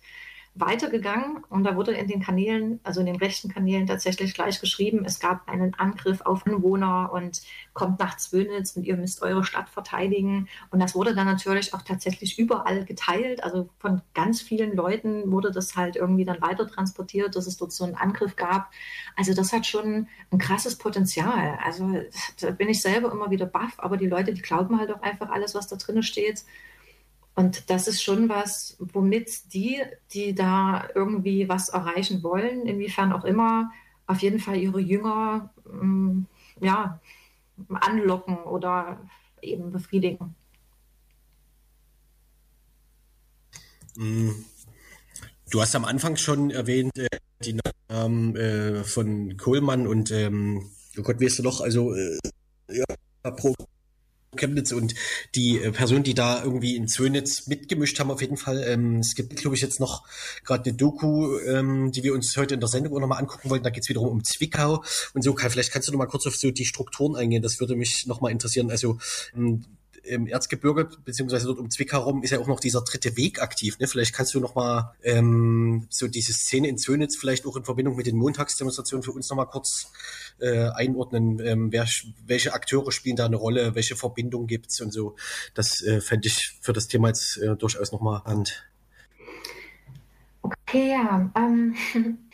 [0.58, 5.04] weitergegangen und da wurde in den Kanälen, also in den rechten Kanälen tatsächlich gleich geschrieben,
[5.04, 7.42] es gab einen Angriff auf Anwohner und
[7.74, 10.48] kommt nach Zwönitz und ihr müsst eure Stadt verteidigen.
[10.70, 13.44] Und das wurde dann natürlich auch tatsächlich überall geteilt.
[13.44, 17.72] Also von ganz vielen Leuten wurde das halt irgendwie dann weiter transportiert, dass es dort
[17.72, 18.70] so einen Angriff gab.
[19.14, 21.58] Also das hat schon ein krasses Potenzial.
[21.64, 22.00] Also
[22.40, 25.30] da bin ich selber immer wieder baff, aber die Leute, die glauben halt auch einfach
[25.30, 26.44] alles, was da drin steht.
[27.36, 33.24] Und das ist schon was, womit die, die da irgendwie was erreichen wollen, inwiefern auch
[33.24, 33.70] immer,
[34.06, 36.22] auf jeden Fall ihre Jünger mm,
[36.62, 36.98] ja,
[37.68, 38.98] anlocken oder
[39.42, 40.34] eben befriedigen.
[43.96, 44.30] Mm.
[45.50, 47.06] Du hast am Anfang schon erwähnt, äh,
[47.44, 52.18] die Namen äh, von Kohlmann und, ähm, oh Gott, weißt du noch, also äh,
[52.70, 52.84] ja,
[53.30, 53.54] pro
[54.36, 54.94] Chemnitz und
[55.34, 58.62] die äh, Personen, die da irgendwie in Zwönitz mitgemischt haben, auf jeden Fall.
[58.66, 60.04] Ähm, es gibt, glaube ich, jetzt noch
[60.44, 63.64] gerade eine Doku, ähm, die wir uns heute in der Sendung auch nochmal angucken wollten.
[63.64, 64.82] Da geht es wiederum um Zwickau
[65.14, 65.34] und so.
[65.34, 67.42] Kai, vielleicht kannst du noch mal kurz auf so die Strukturen eingehen.
[67.42, 68.70] Das würde mich nochmal interessieren.
[68.70, 68.98] Also
[69.34, 69.64] ähm,
[70.06, 73.78] im Erzgebirge, beziehungsweise dort um Zwickau rum, ist ja auch noch dieser dritte Weg aktiv.
[73.78, 73.86] Ne?
[73.86, 77.96] Vielleicht kannst du noch mal ähm, so diese Szene in Zönitz vielleicht auch in Verbindung
[77.96, 79.90] mit den Montagsdemonstrationen für uns noch mal kurz
[80.38, 81.40] äh, einordnen.
[81.40, 81.86] Ähm, wer,
[82.26, 83.74] welche Akteure spielen da eine Rolle?
[83.74, 85.16] Welche Verbindung gibt's und so?
[85.54, 88.64] Das äh, fände ich für das Thema jetzt äh, durchaus noch mal spannend.
[90.42, 91.30] Okay, ja.
[91.36, 91.74] Ähm,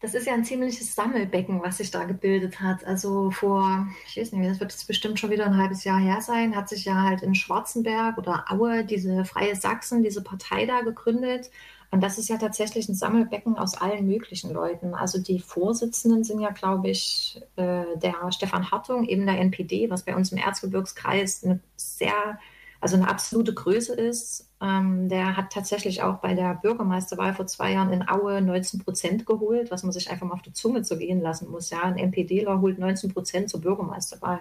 [0.00, 2.84] Das ist ja ein ziemliches Sammelbecken, was sich da gebildet hat.
[2.86, 6.22] Also vor, ich weiß nicht, das wird jetzt bestimmt schon wieder ein halbes Jahr her
[6.22, 10.80] sein, hat sich ja halt in Schwarzenberg oder Aue diese Freie Sachsen, diese Partei da
[10.80, 11.50] gegründet.
[11.90, 14.94] Und das ist ja tatsächlich ein Sammelbecken aus allen möglichen Leuten.
[14.94, 20.04] Also die Vorsitzenden sind ja, glaube ich, äh, der Stefan Hartung, eben der NPD, was
[20.04, 22.38] bei uns im Erzgebirgskreis eine sehr
[22.80, 24.48] also eine absolute Größe ist.
[24.60, 29.26] Ähm, der hat tatsächlich auch bei der Bürgermeisterwahl vor zwei Jahren in Aue 19 Prozent
[29.26, 31.70] geholt, was man sich einfach mal auf die Zunge zu gehen lassen muss.
[31.70, 34.40] Ja, ein NPDler holt 19 Prozent zur Bürgermeisterwahl.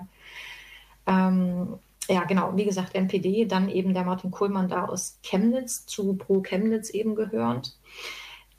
[1.05, 6.15] Ähm, ja, genau, wie gesagt, NPD, dann eben der Martin Kohlmann da aus Chemnitz zu
[6.15, 7.77] Pro Chemnitz eben gehörend.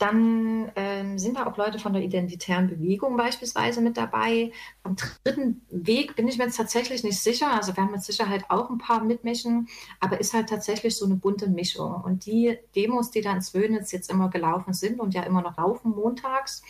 [0.00, 4.50] Dann ähm, sind da auch Leute von der identitären Bewegung beispielsweise mit dabei.
[4.82, 7.52] Am dritten Weg bin ich mir jetzt tatsächlich nicht sicher.
[7.52, 9.68] Also wir haben mit Sicherheit auch ein paar mitmischen,
[10.00, 12.00] aber ist halt tatsächlich so eine bunte Mischung.
[12.02, 15.58] Und die Demos, die da in Zwönitz jetzt immer gelaufen sind und ja immer noch
[15.58, 16.62] laufen montags,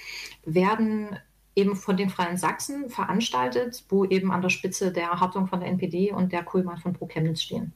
[0.44, 1.16] werden
[1.54, 5.68] eben von den Freien Sachsen veranstaltet, wo eben an der Spitze der Hartung von der
[5.68, 7.72] NPD und der Kuhlmann von Pro Chemnitz stehen.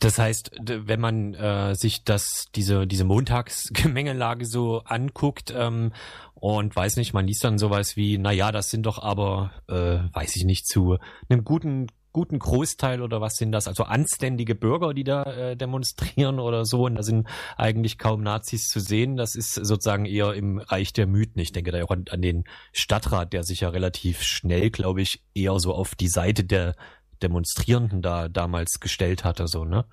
[0.00, 5.92] Das heißt, wenn man äh, sich das diese diese Montagsgemengelage so anguckt ähm,
[6.34, 9.98] und weiß nicht, man liest dann sowas wie, na ja, das sind doch aber, äh,
[10.14, 10.96] weiß ich nicht, zu
[11.28, 13.68] einem guten guten Großteil oder was sind das?
[13.68, 16.86] Also anständige Bürger, die da äh, demonstrieren oder so.
[16.86, 19.16] Und da sind eigentlich kaum Nazis zu sehen.
[19.16, 21.40] Das ist sozusagen eher im Reich der Mythen.
[21.40, 25.22] Ich denke da auch an, an den Stadtrat, der sich ja relativ schnell, glaube ich,
[25.34, 26.74] eher so auf die Seite der
[27.22, 29.84] Demonstrierenden da damals gestellt hatte, so, ne?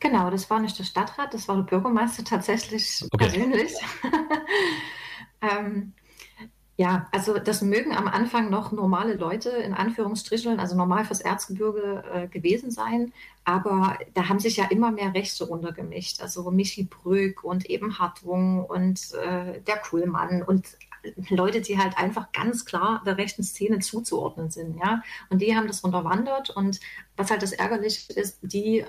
[0.00, 3.24] Genau, das war nicht der Stadtrat, das war der Bürgermeister tatsächlich okay.
[3.24, 3.72] persönlich.
[5.40, 5.92] ähm,
[6.80, 12.04] ja, also das mögen am Anfang noch normale Leute in Anführungsstrichen, also normal fürs Erzgebirge
[12.12, 13.12] äh, gewesen sein,
[13.44, 16.20] aber da haben sich ja immer mehr Rechte untergemischt.
[16.20, 20.68] Also Michi Brück und eben Hartung und äh, der Kuhlmann und
[21.30, 25.02] Leute, die halt einfach ganz klar der rechten Szene zuzuordnen sind, ja.
[25.30, 26.80] Und die haben das unterwandert und
[27.16, 28.84] was halt das ärgerlich ist, die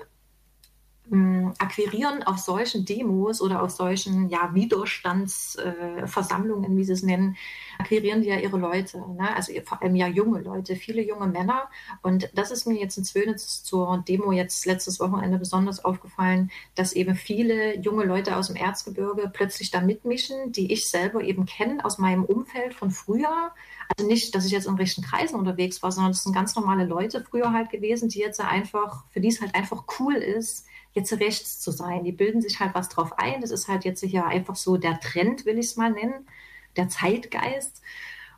[1.10, 7.36] mh, akquirieren auf solchen Demos oder auf solchen ja, Widerstandsversammlungen, äh, wie sie es nennen,
[7.78, 8.98] akquirieren die ja ihre Leute.
[8.98, 9.34] Ne?
[9.34, 11.68] Also vor allem ja junge Leute, viele junge Männer.
[12.02, 16.92] Und das ist mir jetzt in Zwönitz zur Demo jetzt letztes Wochenende besonders aufgefallen, dass
[16.92, 21.84] eben viele junge Leute aus dem Erzgebirge plötzlich da mitmischen, die ich selber eben kenne
[21.84, 23.52] aus meinem Umfeld von früher.
[23.96, 26.84] Also nicht, dass ich jetzt in rechten Kreisen unterwegs war, sondern es sind ganz normale
[26.84, 31.12] Leute früher halt gewesen, die jetzt einfach, für die es halt einfach cool ist, jetzt
[31.12, 32.04] rechts zu sein.
[32.04, 33.40] Die bilden sich halt was drauf ein.
[33.40, 36.26] Das ist halt jetzt hier einfach so der Trend, will ich es mal nennen,
[36.76, 37.82] der Zeitgeist.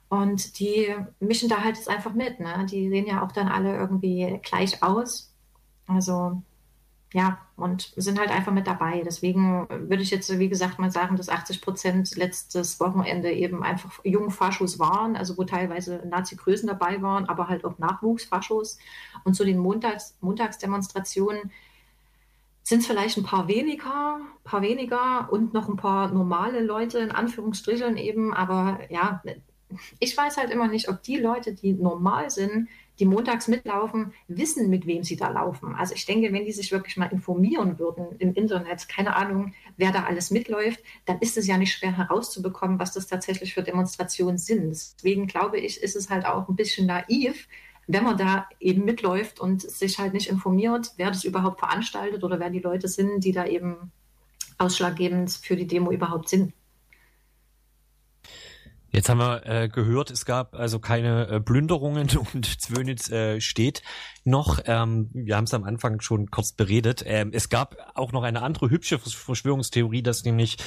[0.09, 2.39] Und die mischen da halt jetzt einfach mit.
[2.41, 2.67] Ne?
[2.71, 5.33] Die sehen ja auch dann alle irgendwie gleich aus.
[5.87, 6.43] Also
[7.15, 9.03] ja, und sind halt einfach mit dabei.
[9.05, 14.01] Deswegen würde ich jetzt, wie gesagt, mal sagen, dass 80 Prozent letztes Wochenende eben einfach
[14.03, 18.79] Jungfaschos waren, also wo teilweise Nazi-Größen dabei waren, aber halt auch Nachwuchsfaschos.
[19.25, 21.51] Und zu den Montags Montagsdemonstrationen
[22.63, 27.11] sind es vielleicht ein paar weniger, paar weniger und noch ein paar normale Leute in
[27.11, 28.33] Anführungsstrichen eben.
[28.33, 29.23] Aber ja,
[29.99, 34.69] ich weiß halt immer nicht, ob die Leute, die normal sind, die montags mitlaufen, wissen,
[34.71, 35.75] mit wem sie da laufen.
[35.75, 39.93] Also ich denke, wenn die sich wirklich mal informieren würden im Internet, keine Ahnung, wer
[39.93, 44.39] da alles mitläuft, dann ist es ja nicht schwer herauszubekommen, was das tatsächlich für Demonstrationen
[44.39, 44.71] sind.
[44.71, 47.49] Deswegen glaube ich, ist es halt auch ein bisschen naiv,
[47.87, 52.39] wenn man da eben mitläuft und sich halt nicht informiert, wer das überhaupt veranstaltet oder
[52.41, 53.93] wer die Leute sind, die da eben
[54.59, 56.53] ausschlaggebend für die Demo überhaupt sind.
[58.95, 63.83] Jetzt haben wir äh, gehört, es gab also keine äh, Plünderungen und Zwönitz äh, steht
[64.23, 64.61] noch.
[64.67, 67.03] Ähm, wir haben es am Anfang schon kurz beredet.
[67.07, 70.59] Ähm, es gab auch noch eine andere hübsche Verschwörungstheorie, dass nämlich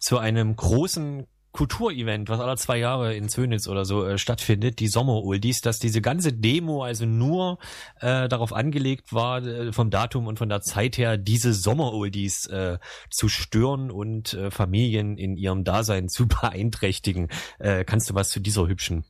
[0.00, 4.88] zu einem großen Kulturevent, was alle zwei Jahre in Zönitz oder so äh, stattfindet, die
[4.88, 7.58] Sommer-Oldies, dass diese ganze Demo also nur
[8.00, 12.78] äh, darauf angelegt war, äh, vom Datum und von der Zeit her, diese Sommer-Oldies äh,
[13.10, 17.28] zu stören und äh, Familien in ihrem Dasein zu beeinträchtigen.
[17.58, 19.04] Äh, kannst du was zu dieser hübschen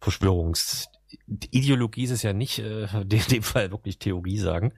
[0.00, 4.72] Verschwörungsideologie ist es ja nicht, äh, in dem Fall wirklich Theorie sagen?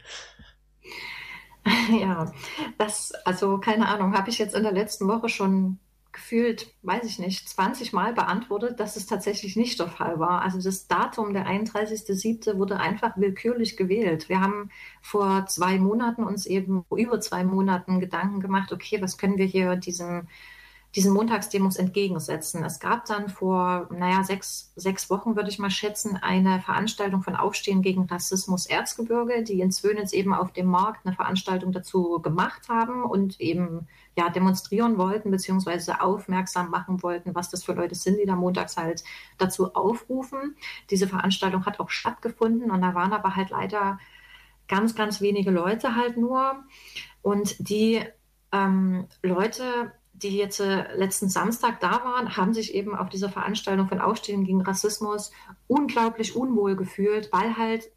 [1.91, 2.31] Ja,
[2.77, 5.79] das, also keine Ahnung, habe ich jetzt in der letzten Woche schon
[6.15, 10.41] gefühlt, weiß ich nicht, 20 Mal beantwortet, dass es tatsächlich nicht der Fall war.
[10.43, 14.29] Also das Datum, der 31.07., wurde einfach willkürlich gewählt.
[14.29, 14.71] Wir haben
[15.03, 19.77] vor zwei Monaten uns eben, über zwei Monaten Gedanken gemacht, okay, was können wir hier
[19.77, 20.29] diesem
[20.95, 22.65] diesen Montagsdemos entgegensetzen.
[22.65, 27.35] Es gab dann vor, naja, sechs, sechs Wochen, würde ich mal schätzen, eine Veranstaltung von
[27.35, 32.69] Aufstehen gegen Rassismus Erzgebirge, die in Zwönitz eben auf dem Markt eine Veranstaltung dazu gemacht
[32.69, 38.19] haben und eben ja demonstrieren wollten, beziehungsweise aufmerksam machen wollten, was das für Leute sind,
[38.21, 39.03] die da montags halt
[39.39, 40.55] dazu aufrufen.
[40.91, 43.99] Diese Veranstaltung hat auch stattgefunden und da waren aber halt leider
[44.69, 46.63] ganz, ganz wenige Leute halt nur.
[47.21, 48.01] Und die
[48.53, 53.89] ähm, Leute, die jetzt äh, letzten Samstag da waren, haben sich eben auf dieser Veranstaltung
[53.89, 55.33] von Aufstehen gegen Rassismus
[55.67, 57.91] unglaublich unwohl gefühlt, weil halt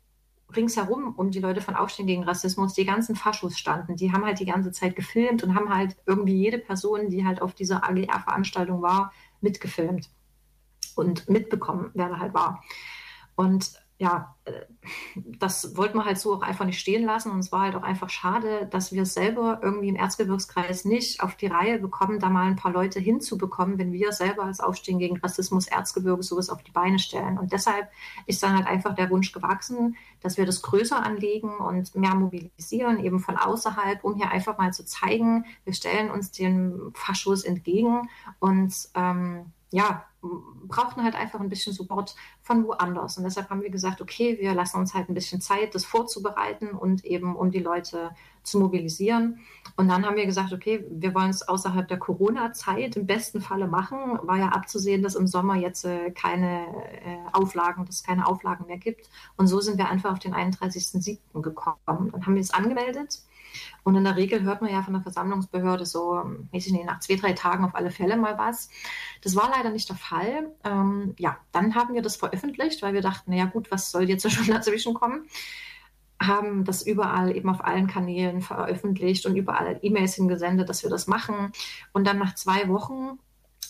[0.56, 3.96] ringsherum um die Leute von Aufstehen gegen Rassismus die ganzen Faschos standen.
[3.96, 7.42] Die haben halt die ganze Zeit gefilmt und haben halt irgendwie jede Person, die halt
[7.42, 10.10] auf dieser AGR-Veranstaltung war, mitgefilmt
[10.96, 12.64] und mitbekommen, wer da halt war.
[13.36, 14.52] Und ja, äh,
[15.16, 17.32] das wollten wir halt so auch einfach nicht stehen lassen.
[17.32, 21.36] Und es war halt auch einfach schade, dass wir selber irgendwie im Erzgebirgskreis nicht auf
[21.36, 25.18] die Reihe bekommen, da mal ein paar Leute hinzubekommen, wenn wir selber als Aufstehen gegen
[25.18, 27.40] Rassismus Erzgebirge sowas auf die Beine stellen.
[27.40, 27.90] Und deshalb
[28.28, 33.04] ist dann halt einfach der Wunsch gewachsen, dass wir das größer anlegen und mehr mobilisieren,
[33.04, 38.10] eben von außerhalb, um hier einfach mal zu zeigen, wir stellen uns dem Faschos entgegen
[38.40, 40.06] und ähm, ja,
[40.68, 43.18] brauchten halt einfach ein bisschen Support von woanders.
[43.18, 46.70] Und deshalb haben wir gesagt, okay, wir lassen uns halt ein bisschen Zeit, das vorzubereiten
[46.70, 48.12] und eben um die Leute
[48.44, 49.40] zu mobilisieren.
[49.76, 53.68] Und dann haben wir gesagt, okay, wir wollen es außerhalb der Corona-Zeit im besten Falle
[53.68, 54.20] machen.
[54.24, 56.66] War ja abzusehen, dass im Sommer jetzt äh, keine
[57.06, 59.10] äh, Auflagen, dass es keine Auflagen mehr gibt.
[59.36, 61.42] Und so sind wir einfach auf den 31.07.
[61.42, 61.78] gekommen.
[61.86, 63.22] Dann haben wir es angemeldet
[63.84, 67.00] und in der Regel hört man ja von der Versammlungsbehörde so, weiß ich nicht, nach
[67.00, 68.70] zwei, drei Tagen auf alle Fälle mal was.
[69.22, 70.52] Das war leider nicht der Fall.
[70.64, 74.30] Ähm, ja, dann haben wir das veröffentlicht, weil wir dachten, naja gut, was soll jetzt
[74.32, 75.28] schon dazwischen kommen?
[76.22, 81.08] Haben das überall eben auf allen Kanälen veröffentlicht und überall E-Mails hingesendet, dass wir das
[81.08, 81.52] machen.
[81.94, 83.20] Und dann nach zwei Wochen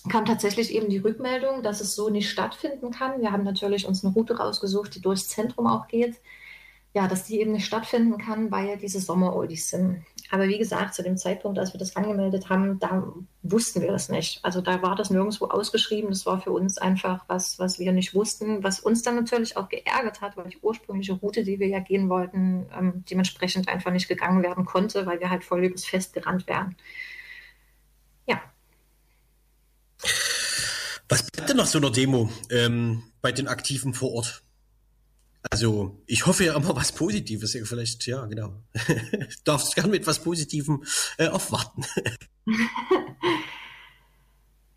[0.10, 3.19] kam tatsächlich eben die Rückmeldung, dass es so nicht stattfinden kann.
[3.21, 6.15] Wir haben natürlich uns eine Route rausgesucht, die durchs Zentrum auch geht
[6.98, 10.04] ja, dass die eben nicht stattfinden kann, weil ja diese Sommer-Oldies sind.
[10.32, 14.10] Aber wie gesagt, zu dem Zeitpunkt, als wir das angemeldet haben, da wussten wir das
[14.10, 14.44] nicht.
[14.44, 16.10] Also da war das nirgendwo ausgeschrieben.
[16.10, 19.70] Das war für uns einfach was, was wir nicht wussten, was uns dann natürlich auch
[19.70, 24.08] geärgert hat, weil die ursprüngliche Route, die wir ja gehen wollten, ähm, dementsprechend einfach nicht
[24.08, 26.76] gegangen werden konnte, weil wir halt voll übers Fest gerannt wären.
[28.26, 28.42] Ja.
[31.10, 34.44] Was bleibt denn nach so einer Demo ähm, bei den Aktiven vor Ort?
[35.50, 37.58] Also, ich hoffe ja immer was Positives.
[37.63, 38.63] Vielleicht, ja, genau.
[39.43, 40.84] Darfst gerne mit was Positivem
[41.17, 41.86] äh, aufwarten.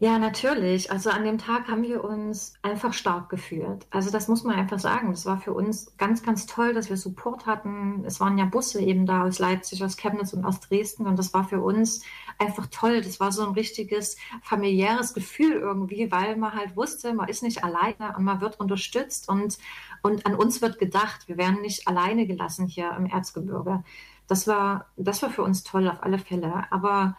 [0.03, 0.91] Ja, natürlich.
[0.91, 3.87] Also an dem Tag haben wir uns einfach stark gefühlt.
[3.91, 5.11] Also das muss man einfach sagen.
[5.11, 8.03] Das war für uns ganz, ganz toll, dass wir Support hatten.
[8.07, 11.07] Es waren ja Busse eben da aus Leipzig, aus Chemnitz und aus Dresden.
[11.07, 12.03] Und das war für uns
[12.39, 13.03] einfach toll.
[13.03, 17.63] Das war so ein richtiges familiäres Gefühl irgendwie, weil man halt wusste, man ist nicht
[17.63, 19.59] alleine und man wird unterstützt und,
[20.03, 21.29] und an uns wird gedacht.
[21.29, 23.83] Wir werden nicht alleine gelassen hier im Erzgebirge.
[24.27, 26.65] Das war, das war für uns toll auf alle Fälle.
[26.71, 27.17] Aber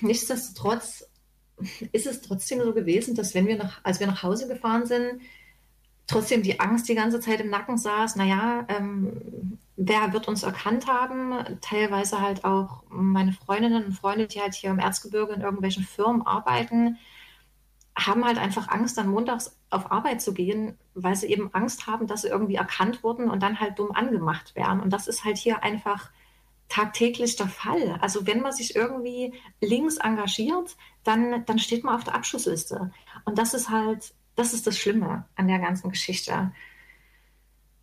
[0.00, 1.08] nichtsdestotrotz
[1.92, 5.20] ist es trotzdem so gewesen, dass wenn wir nach, als wir nach Hause gefahren sind,
[6.06, 10.86] trotzdem die Angst die ganze Zeit im Nacken saß, naja, ähm, wer wird uns erkannt
[10.86, 11.58] haben?
[11.60, 16.26] Teilweise halt auch meine Freundinnen und Freunde, die halt hier im Erzgebirge in irgendwelchen Firmen
[16.26, 16.98] arbeiten,
[17.96, 22.06] haben halt einfach Angst, dann montags auf Arbeit zu gehen, weil sie eben Angst haben,
[22.06, 24.80] dass sie irgendwie erkannt wurden und dann halt dumm angemacht werden.
[24.80, 26.10] Und das ist halt hier einfach
[26.68, 27.98] tagtäglich der Fall.
[28.00, 32.90] Also wenn man sich irgendwie links engagiert, dann, dann steht man auf der Abschussliste.
[33.24, 36.52] Und das ist halt, das ist das Schlimme an der ganzen Geschichte,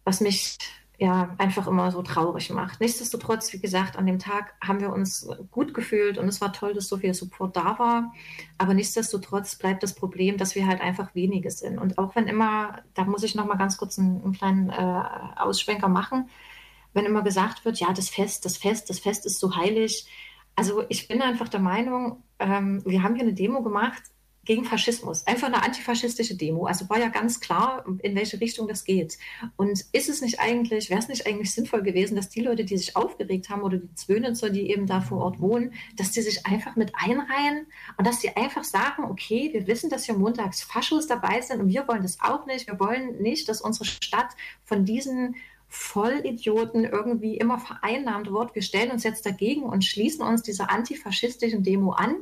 [0.03, 0.57] was mich
[0.99, 2.79] ja einfach immer so traurig macht.
[2.79, 6.73] Nichtsdestotrotz, wie gesagt, an dem Tag haben wir uns gut gefühlt und es war toll,
[6.73, 8.13] dass so viel Support da war.
[8.57, 11.77] Aber nichtsdestotrotz bleibt das Problem, dass wir halt einfach wenige sind.
[11.77, 15.03] Und auch wenn immer, da muss ich noch mal ganz kurz einen, einen kleinen äh,
[15.35, 16.29] Ausschwenker machen
[16.93, 20.07] wenn immer gesagt wird, ja, das Fest, das Fest, das Fest ist so heilig.
[20.55, 24.03] Also ich bin einfach der Meinung, ähm, wir haben hier eine Demo gemacht
[24.45, 26.65] gegen Faschismus, einfach eine antifaschistische Demo.
[26.65, 29.17] Also war ja ganz klar, in welche Richtung das geht.
[29.55, 32.77] Und ist es nicht eigentlich, wäre es nicht eigentlich sinnvoll gewesen, dass die Leute, die
[32.77, 36.45] sich aufgeregt haben oder die Zwönitzer, die eben da vor Ort wohnen, dass die sich
[36.45, 41.07] einfach mit einreihen und dass sie einfach sagen, okay, wir wissen, dass hier montags Faschos
[41.07, 42.67] dabei sind und wir wollen das auch nicht.
[42.67, 45.35] Wir wollen nicht, dass unsere Stadt von diesen
[45.69, 48.53] Vollidioten irgendwie immer vereinnahmt wird.
[48.55, 52.17] Wir stellen uns jetzt dagegen und schließen uns dieser antifaschistischen Demo an.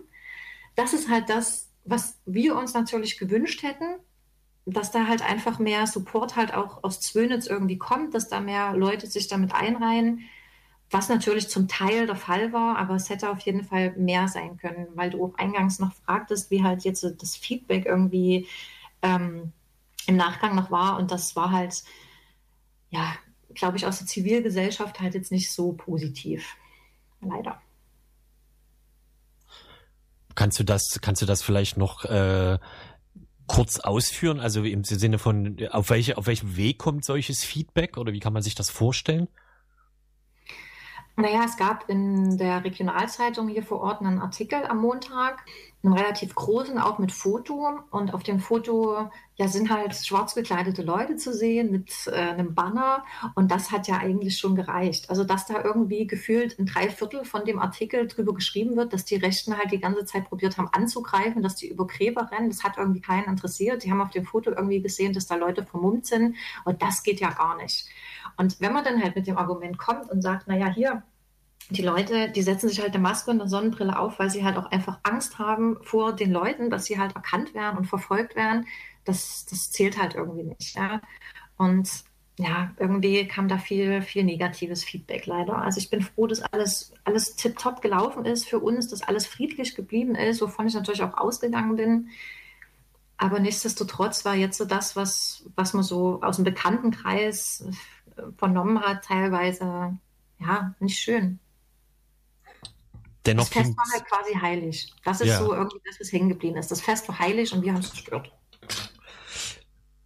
[0.76, 3.96] Das ist halt das, was wir uns natürlich gewünscht hätten,
[4.66, 8.74] dass da halt einfach mehr Support halt auch aus Zwönitz irgendwie kommt, dass da mehr
[8.74, 10.22] Leute sich damit einreihen,
[10.92, 14.58] was natürlich zum Teil der Fall war, aber es hätte auf jeden Fall mehr sein
[14.58, 18.48] können, weil du auch eingangs noch fragtest, wie halt jetzt das Feedback irgendwie
[19.02, 19.54] ähm,
[20.06, 21.84] im Nachgang noch war und das war halt,
[22.90, 23.16] ja,
[23.54, 26.56] glaube ich, aus der Zivilgesellschaft halt jetzt nicht so positiv.
[27.22, 27.62] Leider.
[30.36, 32.58] Kannst du das, kannst du das vielleicht noch äh,
[33.48, 34.40] kurz ausführen?
[34.40, 38.34] Also im Sinne von, auf, welche, auf welchem Weg kommt solches Feedback oder wie kann
[38.34, 39.28] man sich das vorstellen?
[41.18, 45.44] Naja, es gab in der Regionalzeitung hier vor Ort einen Artikel am Montag,
[45.84, 47.80] einen relativ großen, auch mit Foto.
[47.92, 52.56] Und auf dem Foto ja, sind halt schwarz gekleidete Leute zu sehen mit äh, einem
[52.56, 53.04] Banner.
[53.36, 55.10] Und das hat ja eigentlich schon gereicht.
[55.10, 59.16] Also, dass da irgendwie gefühlt ein Dreiviertel von dem Artikel drüber geschrieben wird, dass die
[59.16, 62.78] Rechten halt die ganze Zeit probiert haben anzugreifen, dass die über Gräber rennen, das hat
[62.78, 63.84] irgendwie keinen interessiert.
[63.84, 66.36] Die haben auf dem Foto irgendwie gesehen, dass da Leute vermummt sind.
[66.64, 67.90] Und das geht ja gar nicht.
[68.38, 71.04] Und wenn man dann halt mit dem Argument kommt und sagt, naja, hier,
[71.70, 74.58] die Leute, die setzen sich halt eine Maske und eine Sonnenbrille auf, weil sie halt
[74.58, 78.66] auch einfach Angst haben vor den Leuten, dass sie halt erkannt werden und verfolgt werden.
[79.06, 80.76] Das, das zählt halt irgendwie nicht.
[80.76, 81.02] Ja?
[81.58, 82.04] Und
[82.38, 85.60] ja, irgendwie kam da viel, viel negatives Feedback leider.
[85.60, 89.76] Also ich bin froh, dass alles, alles tipptopp gelaufen ist für uns, dass alles friedlich
[89.76, 92.10] geblieben ist, wovon ich natürlich auch ausgegangen bin.
[93.18, 97.64] Aber nichtsdestotrotz war jetzt so das, was, was man so aus dem Bekanntenkreis
[98.38, 99.98] vernommen hat, teilweise
[100.40, 101.40] ja nicht schön.
[103.26, 104.94] Dennoch das Fest war halt quasi heilig.
[105.04, 105.38] Das ist ja.
[105.38, 106.72] so irgendwie das, was hängen geblieben ist.
[106.72, 108.32] Das Fest war heilig und wir haben es zerstört.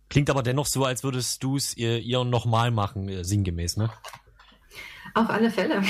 [0.10, 3.90] Klingt aber dennoch so, als würdest du es ihr, ihr nochmal machen, äh, sinngemäß, ne?
[5.14, 5.82] Auf alle Fälle.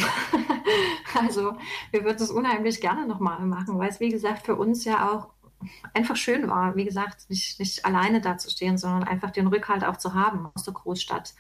[1.20, 1.58] also
[1.92, 5.30] wir würden es unheimlich gerne nochmal machen, weil es, wie gesagt, für uns ja auch
[5.94, 10.14] einfach schön war, wie gesagt, nicht, nicht alleine dazustehen, sondern einfach den Rückhalt auch zu
[10.14, 11.34] haben aus der Großstadt.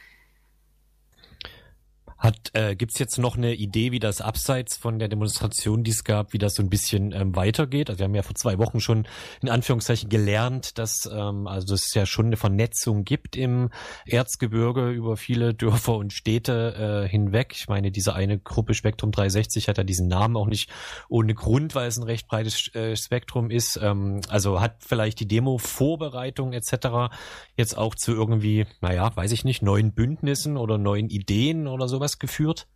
[2.17, 6.05] Hat, äh, gibt's jetzt noch eine Idee, wie das abseits von der Demonstration, die es
[6.05, 7.89] gab, wie das so ein bisschen ähm, weitergeht?
[7.89, 9.05] Also wir haben ja vor zwei Wochen schon
[9.41, 13.69] in Anführungszeichen gelernt, dass ähm, also es ja schon eine Vernetzung gibt im
[14.05, 17.53] Erzgebirge über viele Dörfer und Städte äh, hinweg.
[17.53, 20.69] Ich meine, diese eine Gruppe Spektrum 360 hat ja diesen Namen auch nicht
[21.09, 23.77] ohne Grund, weil es ein recht breites äh, Spektrum ist.
[23.81, 27.13] Ähm, also hat vielleicht die Demo-Vorbereitung etc.
[27.57, 32.04] jetzt auch zu irgendwie, naja, weiß ich nicht, neuen Bündnissen oder neuen Ideen oder sowas
[32.05, 32.67] sowas geführt?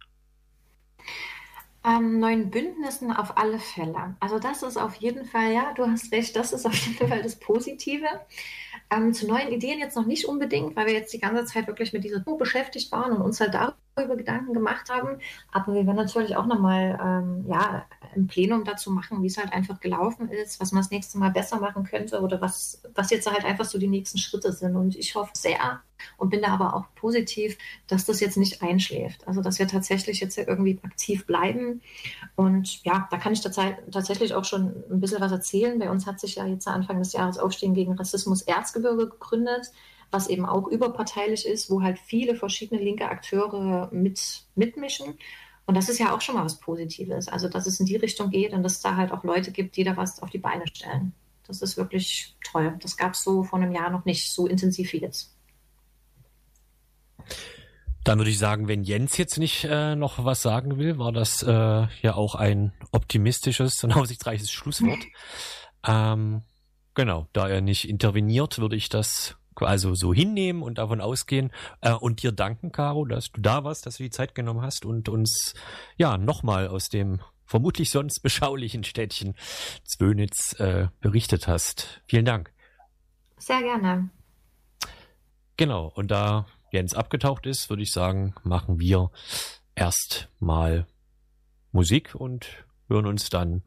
[1.86, 4.16] Ähm, neuen Bündnissen auf alle Fälle.
[4.20, 7.24] Also das ist auf jeden Fall, ja, du hast recht, das ist auf jeden Fall
[7.24, 8.08] das Positive.
[8.92, 11.94] Ähm, zu neuen Ideen jetzt noch nicht unbedingt, weil wir jetzt die ganze Zeit wirklich
[11.94, 15.20] mit dieser Buch beschäftigt waren und uns halt darüber Gedanken gemacht haben.
[15.52, 19.54] Aber wir werden natürlich auch nochmal ähm, ja, ein Plenum dazu machen, wie es halt
[19.54, 23.30] einfach gelaufen ist, was man das nächste Mal besser machen könnte oder was, was jetzt
[23.30, 24.76] halt einfach so die nächsten Schritte sind.
[24.76, 25.82] Und ich hoffe sehr
[26.18, 29.28] und bin da aber auch positiv, dass das jetzt nicht einschläft.
[29.28, 31.82] Also dass wir tatsächlich jetzt irgendwie aktiv bleiben.
[32.36, 35.78] Und ja, da kann ich tatsächlich auch schon ein bisschen was erzählen.
[35.78, 39.72] Bei uns hat sich ja jetzt Anfang des Jahres Aufstehen gegen Rassismus Erzgebirge gegründet
[40.12, 45.18] was eben auch überparteilich ist, wo halt viele verschiedene linke Akteure mit, mitmischen.
[45.66, 47.28] Und das ist ja auch schon mal was Positives.
[47.28, 49.76] Also, dass es in die Richtung geht und dass es da halt auch Leute gibt,
[49.76, 51.14] die da was auf die Beine stellen.
[51.46, 52.76] Das ist wirklich toll.
[52.82, 55.36] Das gab es so vor einem Jahr noch nicht so intensiv wie jetzt.
[58.04, 61.44] Dann würde ich sagen, wenn Jens jetzt nicht äh, noch was sagen will, war das
[61.44, 61.52] äh,
[62.02, 65.00] ja auch ein optimistisches und aussichtsreiches Schlusswort.
[65.88, 66.44] ähm,
[66.94, 71.92] genau, da er nicht interveniert, würde ich das also so hinnehmen und davon ausgehen äh,
[71.92, 75.10] und dir danken, Caro, dass du da warst, dass du die Zeit genommen hast und
[75.10, 75.54] uns
[75.98, 79.36] ja nochmal aus dem vermutlich sonst beschaulichen Städtchen
[79.84, 82.02] Zwönitz äh, berichtet hast.
[82.06, 82.52] Vielen Dank.
[83.38, 84.10] Sehr gerne.
[85.58, 89.12] Genau, und da Jens abgetaucht ist, würde ich sagen, machen wir
[89.76, 90.86] erstmal
[91.72, 93.64] Musik und hören uns dann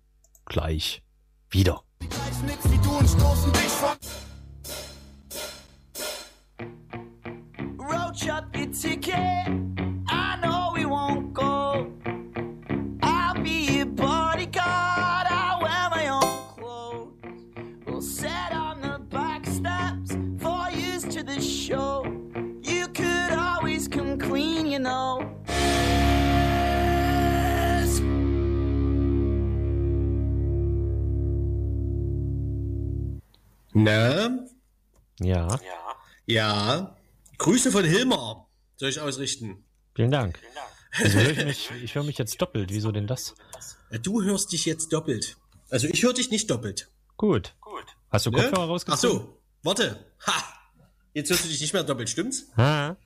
[0.46, 1.02] gleich
[1.50, 1.82] wieder.
[2.00, 4.21] Die gleichen Nix wie du und stoßen dich von
[8.82, 9.46] ticket.
[10.08, 11.86] I know we won't go.
[13.00, 15.26] I'll be your bodyguard.
[15.30, 17.12] I'll wear my own clothes.
[17.86, 22.04] We'll set on the back steps for use to the show.
[22.62, 25.28] You could always come clean, you know.
[33.74, 34.28] Na?
[35.20, 35.46] Ja.
[35.46, 35.96] Ja.
[36.26, 36.96] Ja.
[37.38, 39.64] Grüße von Hilmar soll ich ausrichten.
[39.94, 40.38] Vielen Dank.
[40.92, 42.70] Also höre ich, mich, ich höre mich jetzt doppelt.
[42.70, 43.34] Wieso denn das?
[44.02, 45.36] Du hörst dich jetzt doppelt.
[45.70, 46.90] Also ich höre dich nicht doppelt.
[47.16, 47.54] Gut.
[47.60, 47.84] Gut.
[48.10, 48.42] Hast du ne?
[48.42, 49.20] Kopfhörer rausgezogen?
[49.20, 50.04] Ach so, warte.
[50.26, 50.44] Ha!
[51.14, 52.46] Jetzt hörst du dich nicht mehr doppelt, stimmt's?
[52.56, 52.96] Ha.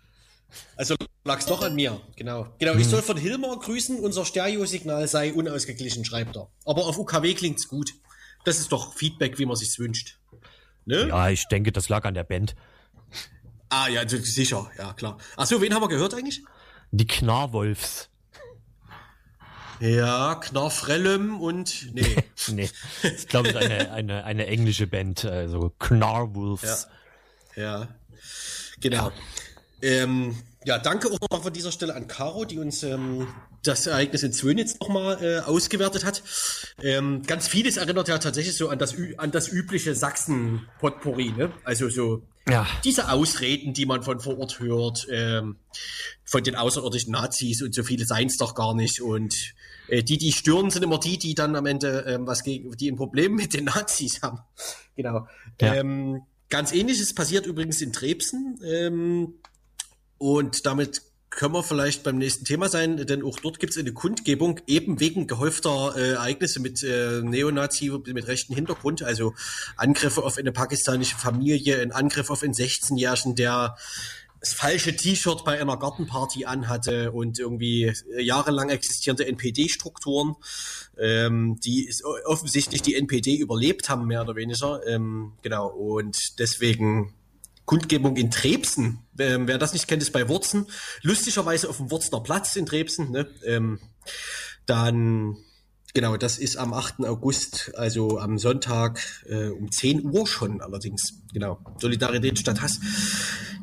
[0.76, 2.55] Also lag's doch an mir, genau.
[2.59, 2.81] Genau, hm.
[2.81, 6.50] ich soll von Hilmar grüßen, unser Stereosignal sei unausgeglichen, schreibt er.
[6.64, 7.92] Aber auf UKW klingt's gut.
[8.44, 10.18] Das ist doch Feedback, wie man sich's wünscht.
[10.85, 11.09] Ne?
[11.09, 12.55] Ja, ich denke, das lag an der Band.
[13.68, 15.18] Ah, ja, sicher, ja, klar.
[15.36, 16.42] Achso, wen haben wir gehört eigentlich?
[16.92, 18.08] Die Knarwolfs.
[19.80, 21.92] Ja, Knarfrellem und.
[21.92, 22.16] Nee.
[22.48, 22.70] nee.
[23.02, 26.88] Ich glaube, es ist eine, eine, eine englische Band, also Knarwolves.
[27.56, 27.62] Ja.
[27.62, 27.88] ja.
[28.80, 29.08] Genau.
[29.08, 29.12] Ja.
[29.82, 30.36] Ähm,
[30.66, 33.28] Ja, danke auch noch von dieser Stelle an Caro, die uns ähm,
[33.62, 36.24] das Ereignis in Zwönitz nochmal äh, ausgewertet hat.
[36.82, 41.52] Ähm, ganz vieles erinnert ja tatsächlich so an das, an das übliche Sachsen-Potpourri, ne?
[41.62, 42.66] Also so ja.
[42.82, 45.54] diese Ausreden, die man von vor Ort hört, ähm,
[46.24, 49.00] von den außerirdischen Nazis und so viele seien es doch gar nicht.
[49.00, 49.54] Und
[49.86, 52.90] äh, die, die stören, sind immer die, die dann am Ende ähm, was gegen, die
[52.90, 54.40] ein Problem mit den Nazis haben.
[54.96, 55.28] Genau.
[55.60, 55.74] Ja.
[55.74, 58.58] Ähm, ganz ähnliches passiert übrigens in Trebsen.
[58.64, 59.34] Ähm,
[60.18, 61.02] und damit
[61.36, 65.00] können wir vielleicht beim nächsten Thema sein, denn auch dort gibt es eine Kundgebung, eben
[65.00, 69.34] wegen gehäufter äh, Ereignisse mit äh, Neonazi, mit rechten Hintergrund, also
[69.76, 73.76] Angriffe auf eine pakistanische Familie, ein Angriff auf einen 16-Jährigen, der
[74.40, 80.36] das falsche T-Shirt bei einer Gartenparty anhatte und irgendwie jahrelang existierende NPD-Strukturen,
[80.98, 81.92] ähm, die
[82.24, 84.86] offensichtlich die NPD überlebt haben, mehr oder weniger.
[84.86, 87.12] Ähm, genau, und deswegen
[87.66, 89.00] Kundgebung in Trebsen.
[89.18, 90.66] Ähm, wer das nicht kennt, ist bei Wurzen.
[91.02, 93.10] Lustigerweise auf dem Wurzner Platz in Trebsen.
[93.10, 93.28] Ne?
[93.44, 93.80] Ähm,
[94.64, 95.36] dann,
[95.92, 97.00] genau, das ist am 8.
[97.00, 101.22] August, also am Sonntag äh, um 10 Uhr schon allerdings.
[101.32, 102.80] Genau, Solidarität statt Hass.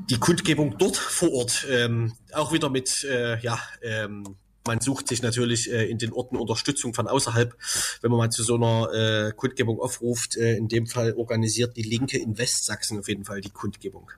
[0.09, 4.35] Die Kundgebung dort vor Ort, ähm, auch wieder mit, äh, ja, ähm,
[4.65, 7.55] man sucht sich natürlich äh, in den Orten Unterstützung von außerhalb,
[8.01, 10.37] wenn man mal zu so einer äh, Kundgebung aufruft.
[10.37, 14.09] Äh, in dem Fall organisiert die Linke in Westsachsen auf jeden Fall die Kundgebung.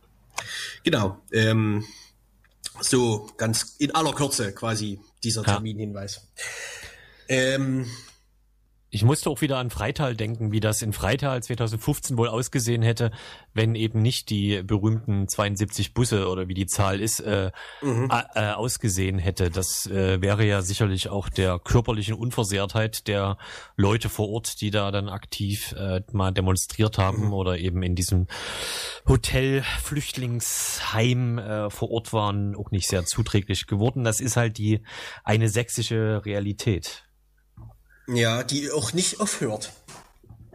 [0.84, 1.18] Genau.
[1.32, 1.86] Ähm,
[2.82, 6.28] so ganz in aller Kürze quasi dieser Terminhinweis.
[7.28, 7.36] Ja.
[7.36, 7.86] Ähm,
[8.96, 13.12] ich musste auch wieder an Freital denken, wie das in Freital 2015 wohl ausgesehen hätte,
[13.54, 18.10] wenn eben nicht die berühmten 72 Busse oder wie die Zahl ist, äh, mhm.
[18.10, 19.50] äh, ausgesehen hätte.
[19.50, 23.38] Das äh, wäre ja sicherlich auch der körperlichen Unversehrtheit der
[23.76, 27.34] Leute vor Ort, die da dann aktiv äh, mal demonstriert haben mhm.
[27.34, 28.28] oder eben in diesem
[29.06, 34.06] Hotel Flüchtlingsheim äh, vor Ort waren, auch nicht sehr zuträglich geworden.
[34.06, 34.84] Das ist halt die
[35.26, 37.06] eine sächsische Realität.
[38.08, 39.74] Ja, die auch nicht aufhört.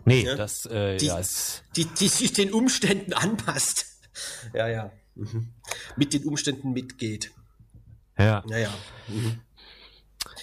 [0.05, 0.35] Nee, ja?
[0.35, 3.87] das, äh, die, ja, ist die, die sich den Umständen anpasst.
[4.53, 4.93] Ja, ja.
[5.15, 5.55] Mhm.
[5.97, 7.31] Mit den Umständen mitgeht.
[8.19, 8.45] Ja.
[8.49, 8.75] Ja, ja.
[9.09, 9.41] Mhm.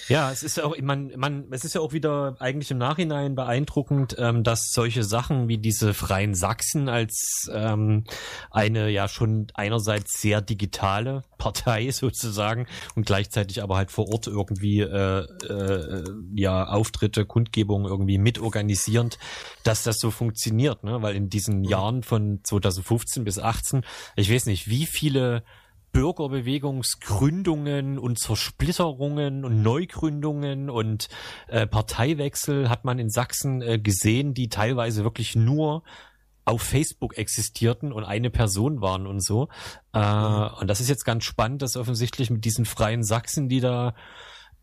[0.08, 3.36] Ja, es ist ja auch, man, man, es ist ja auch wieder eigentlich im Nachhinein
[3.36, 8.05] beeindruckend, ähm, dass solche Sachen wie diese Freien Sachsen als ähm,
[8.49, 14.80] eine ja schon einerseits sehr digitale Partei sozusagen und gleichzeitig aber halt vor Ort irgendwie
[14.80, 16.03] äh, äh,
[16.34, 19.20] ja Auftritte, Kundgebungen irgendwie mitorganisierend,
[19.64, 21.01] dass das so funktioniert, ne?
[21.01, 23.84] Weil in diesen Jahren von 2015 bis 18,
[24.16, 25.43] ich weiß nicht, wie viele
[25.91, 31.09] Bürgerbewegungsgründungen und Zersplitterungen und Neugründungen und
[31.47, 35.83] äh, Parteiwechsel hat man in Sachsen äh, gesehen, die teilweise wirklich nur
[36.45, 39.49] auf Facebook existierten und eine Person waren und so.
[39.93, 40.51] Äh, mhm.
[40.59, 43.95] Und das ist jetzt ganz spannend, dass offensichtlich mit diesen freien Sachsen, die da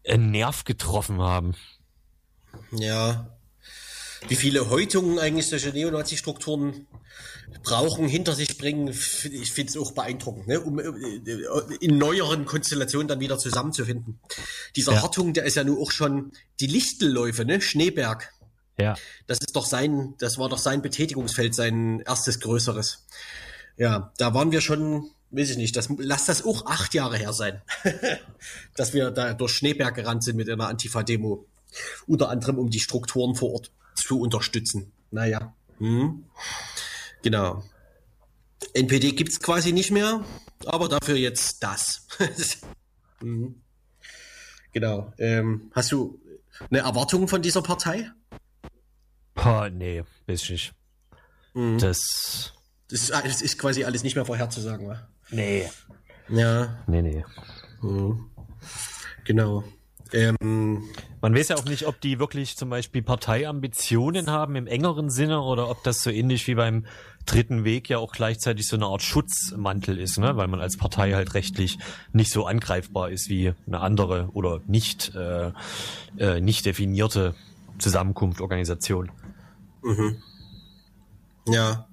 [0.08, 1.54] einen Nerv getroffen haben.
[2.72, 3.36] Ja.
[4.28, 6.86] Wie viele Häutungen eigentlich solche Neonazi-Strukturen
[7.62, 10.60] brauchen, hinter sich bringen, ich finde es auch beeindruckend, ne?
[10.60, 10.84] um äh,
[11.80, 14.20] in neueren Konstellationen dann wieder zusammenzufinden.
[14.76, 15.02] Dieser ja.
[15.02, 17.60] Hartung, der ist ja nur auch schon die Lichtelläufe, ne?
[17.60, 18.32] Schneeberg.
[18.78, 18.94] Ja.
[19.26, 23.06] Das ist doch sein, das war doch sein Betätigungsfeld, sein erstes größeres.
[23.76, 27.32] Ja, da waren wir schon, weiß ich nicht, das, lass das auch acht Jahre her
[27.32, 27.62] sein,
[28.76, 31.46] dass wir da durch Schneeberg gerannt sind mit einer Antifa-Demo.
[32.06, 34.92] Unter anderem, um die Strukturen vor Ort zu unterstützen.
[35.10, 35.54] Naja.
[35.78, 36.24] Hm.
[37.24, 37.64] Genau.
[38.74, 40.22] NPD gibt es quasi nicht mehr,
[40.66, 42.06] aber dafür jetzt das.
[43.22, 43.62] mhm.
[44.72, 45.10] Genau.
[45.16, 46.20] Ähm, hast du
[46.68, 48.10] eine Erwartung von dieser Partei?
[49.34, 50.74] Boah, nee, weiß ich nicht.
[51.54, 51.78] Mhm.
[51.78, 52.52] Das,
[52.88, 55.08] das, das, ist quasi alles nicht mehr vorherzusagen, wa?
[55.30, 55.70] Nee.
[56.28, 56.84] Ja.
[56.86, 57.24] Nee, nee.
[57.80, 58.30] Mhm.
[59.24, 59.64] Genau.
[60.12, 60.90] Ähm,
[61.24, 65.40] Man weiß ja auch nicht, ob die wirklich zum Beispiel Parteiambitionen haben im engeren Sinne
[65.40, 66.84] oder ob das so ähnlich wie beim
[67.24, 70.36] dritten Weg ja auch gleichzeitig so eine Art Schutzmantel ist, ne?
[70.36, 71.78] weil man als Partei halt rechtlich
[72.12, 75.52] nicht so angreifbar ist wie eine andere oder nicht, äh,
[76.18, 77.34] äh, nicht definierte
[77.78, 79.10] Zusammenkunft, Organisation.
[79.82, 80.22] Mhm.
[81.48, 81.88] Ja,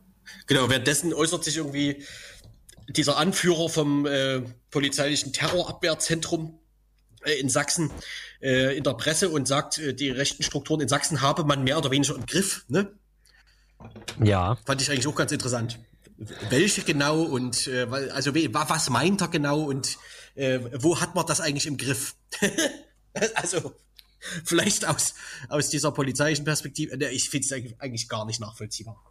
[0.45, 0.69] genau.
[0.69, 2.03] Währenddessen äußert sich irgendwie
[2.89, 6.59] dieser Anführer vom äh, polizeilichen Terrorabwehrzentrum
[7.23, 7.91] äh, in Sachsen
[8.42, 11.78] äh, in der Presse und sagt, äh, die rechten Strukturen in Sachsen habe man mehr
[11.78, 12.66] oder weniger im Griff.
[12.68, 12.92] Ne?
[14.24, 14.58] Ja.
[14.66, 15.80] Fand ich eigentlich auch ganz interessant.
[16.50, 19.98] Welche genau und äh, also was meint er genau und
[20.36, 22.16] äh, wo hat man das eigentlich im Griff?
[23.36, 23.74] also
[24.44, 25.16] vielleicht aus,
[25.50, 29.02] aus dieser polizeilichen Perspektive, ich finde es eigentlich gar nicht nachvollziehbar.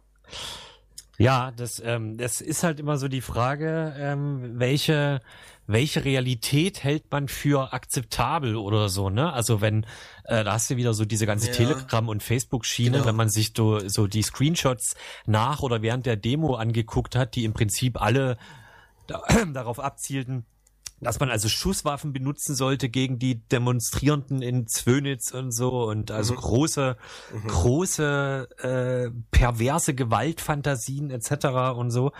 [1.17, 5.21] Ja, das, ähm, das ist halt immer so die Frage, ähm, welche,
[5.67, 9.31] welche Realität hält man für akzeptabel oder so, ne?
[9.31, 9.85] Also wenn,
[10.23, 11.53] äh, da hast du wieder so diese ganze ja.
[11.53, 13.05] Telegram- und Facebook-Schiene, genau.
[13.05, 14.95] wenn man sich so, so die Screenshots
[15.25, 18.37] nach oder während der Demo angeguckt hat, die im Prinzip alle
[19.07, 19.21] da,
[19.53, 20.45] darauf abzielten,
[21.01, 26.33] dass man also Schusswaffen benutzen sollte gegen die Demonstrierenden in Zwönitz und so und also
[26.33, 26.37] mhm.
[26.37, 26.97] große,
[27.33, 27.47] mhm.
[27.47, 31.75] große äh, perverse Gewaltfantasien etc.
[31.75, 32.11] und so.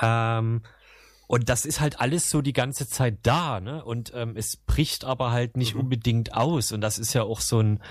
[0.00, 0.62] Ähm,
[1.26, 3.84] und das ist halt alles so die ganze Zeit da, ne?
[3.84, 5.80] Und ähm, es bricht aber halt nicht mhm.
[5.82, 6.72] unbedingt aus.
[6.72, 7.82] Und das ist ja auch so ein,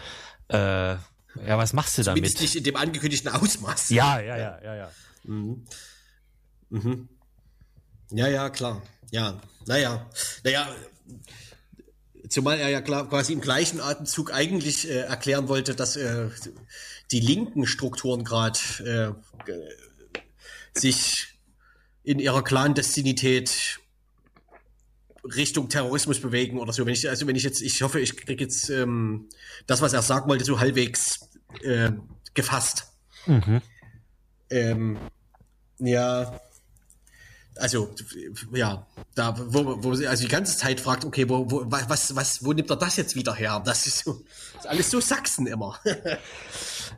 [0.49, 2.41] äh, ja, was machst du Zumindest damit?
[2.41, 3.89] nicht in dem angekündigten Ausmaß.
[3.89, 4.91] Ja, ja, ja, ja, ja.
[5.23, 5.65] Mhm.
[6.69, 7.09] Mhm.
[8.11, 8.81] Ja, ja, klar.
[9.11, 10.09] Ja, naja,
[10.43, 10.75] naja,
[12.29, 16.29] zumal er ja quasi im gleichen Atemzug eigentlich äh, erklären wollte, dass äh,
[17.11, 18.59] die linken Strukturen gerade
[19.45, 19.53] äh,
[20.77, 21.37] sich
[22.03, 23.79] in ihrer Clandestinität
[25.23, 26.85] Richtung Terrorismus bewegen oder so.
[26.85, 29.29] Wenn ich, also wenn ich jetzt, ich hoffe, ich kriege jetzt ähm,
[29.65, 31.19] das, was er sagen wollte, so halbwegs
[31.63, 31.91] äh,
[32.33, 32.87] gefasst.
[33.25, 33.61] Mhm.
[34.49, 34.97] Ähm,
[35.79, 36.39] ja,
[37.59, 37.89] also
[38.53, 38.85] ja,
[39.15, 42.69] da wo, wo also die ganze Zeit fragt, okay, wo, wo was was wo nimmt
[42.69, 43.61] er das jetzt wieder her?
[43.65, 44.21] Das ist so
[44.53, 45.79] das ist alles so Sachsen immer.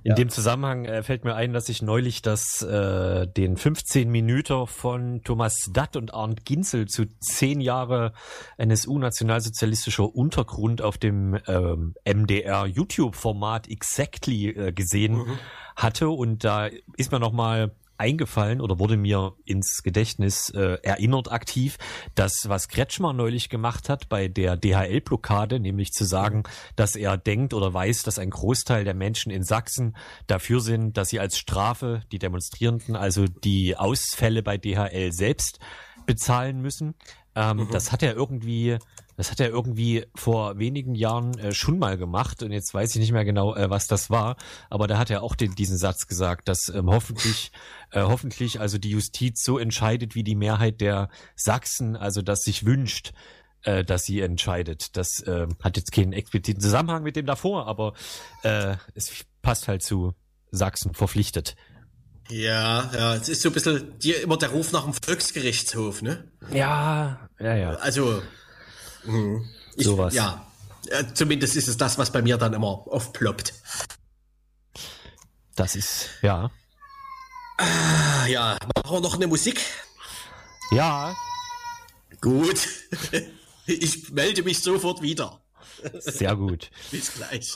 [0.03, 0.15] In ja.
[0.15, 5.23] dem Zusammenhang äh, fällt mir ein, dass ich neulich das äh, den 15 Minüter von
[5.23, 8.13] Thomas Datt und Arndt Ginzel zu zehn Jahre
[8.57, 15.39] NSU nationalsozialistischer Untergrund auf dem ähm, MDR YouTube Format Exactly äh, gesehen mhm.
[15.75, 21.31] hatte und da ist mir noch mal eingefallen oder wurde mir ins Gedächtnis äh, erinnert
[21.31, 21.77] aktiv,
[22.15, 26.43] dass was Kretschmer neulich gemacht hat bei der DHL-Blockade, nämlich zu sagen,
[26.75, 29.95] dass er denkt oder weiß, dass ein Großteil der Menschen in Sachsen
[30.27, 35.59] dafür sind, dass sie als Strafe die Demonstrierenden, also die Ausfälle bei DHL selbst
[36.05, 36.95] bezahlen müssen.
[37.35, 37.69] Ähm, mhm.
[37.71, 38.77] Das hat er irgendwie
[39.19, 43.01] das hat er irgendwie vor wenigen Jahren äh, schon mal gemacht und jetzt weiß ich
[43.01, 44.37] nicht mehr genau, äh, was das war.
[44.69, 47.51] Aber da hat er auch den, diesen Satz gesagt, dass ähm, hoffentlich,
[47.91, 52.65] äh, hoffentlich also die Justiz so entscheidet, wie die Mehrheit der Sachsen, also das sich
[52.65, 53.11] wünscht,
[53.63, 54.95] äh, dass sie entscheidet.
[54.95, 57.95] Das äh, hat jetzt keinen expliziten Zusammenhang mit dem davor, aber
[58.43, 60.13] äh, es passt halt zu
[60.49, 61.57] Sachsen verpflichtet.
[62.29, 66.31] Ja, ja, es ist so ein bisschen dir immer der Ruf nach dem Volksgerichtshof, ne?
[66.53, 67.71] Ja, ja, ja.
[67.71, 68.21] Also,
[69.05, 69.49] Mhm.
[69.75, 70.13] Ich, Sowas.
[70.13, 70.45] Ja,
[71.13, 73.53] zumindest ist es das, was bei mir dann immer aufploppt.
[75.55, 76.51] Das ist, ja.
[77.57, 79.59] Ah, ja, machen wir noch eine Musik?
[80.71, 81.15] Ja.
[82.21, 82.67] Gut.
[83.71, 85.43] Ich melde mich sofort wieder.
[85.99, 86.71] Sehr gut.
[86.91, 87.55] Bis gleich.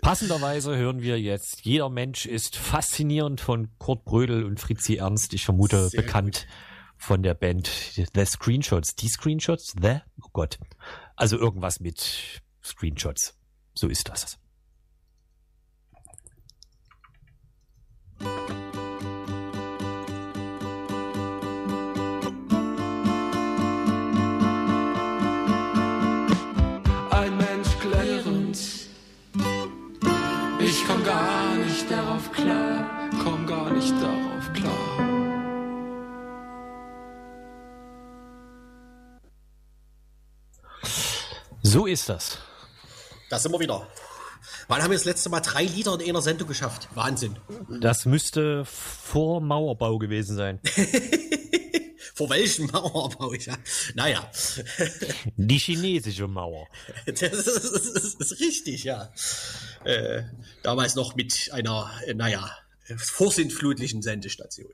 [0.00, 5.34] Passenderweise hören wir jetzt Jeder Mensch ist faszinierend von Kurt Brödel und Fritzi Ernst.
[5.34, 6.67] Ich vermute Sehr bekannt gut
[6.98, 8.94] von der Band The Screenshots.
[8.96, 9.74] Die Screenshots?
[9.80, 10.00] The?
[10.20, 10.58] Oh Gott.
[11.16, 13.38] Also irgendwas mit Screenshots.
[13.74, 14.38] So ist das.
[41.78, 42.38] So ist das.
[43.30, 43.86] Das wir wieder.
[44.66, 46.88] Wann haben wir das letzte Mal drei Lieder in einer Sendung geschafft?
[46.96, 47.38] Wahnsinn.
[47.80, 50.58] Das müsste vor Mauerbau gewesen sein.
[52.16, 53.32] vor welchem Mauerbau?
[53.32, 53.56] Ja.
[53.94, 54.28] Naja.
[55.36, 56.66] Die chinesische Mauer.
[57.06, 59.12] Das ist, ist, ist richtig, ja.
[59.84, 60.24] Äh,
[60.64, 62.50] damals noch mit einer, äh, naja,
[62.96, 64.72] vorsintflutlichen Sendestation.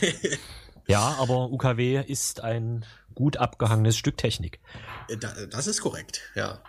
[0.86, 4.60] ja, aber UKW ist ein gut abgehangenes Stück Technik.
[5.08, 5.16] Äh,
[5.48, 6.62] das ist korrekt, ja.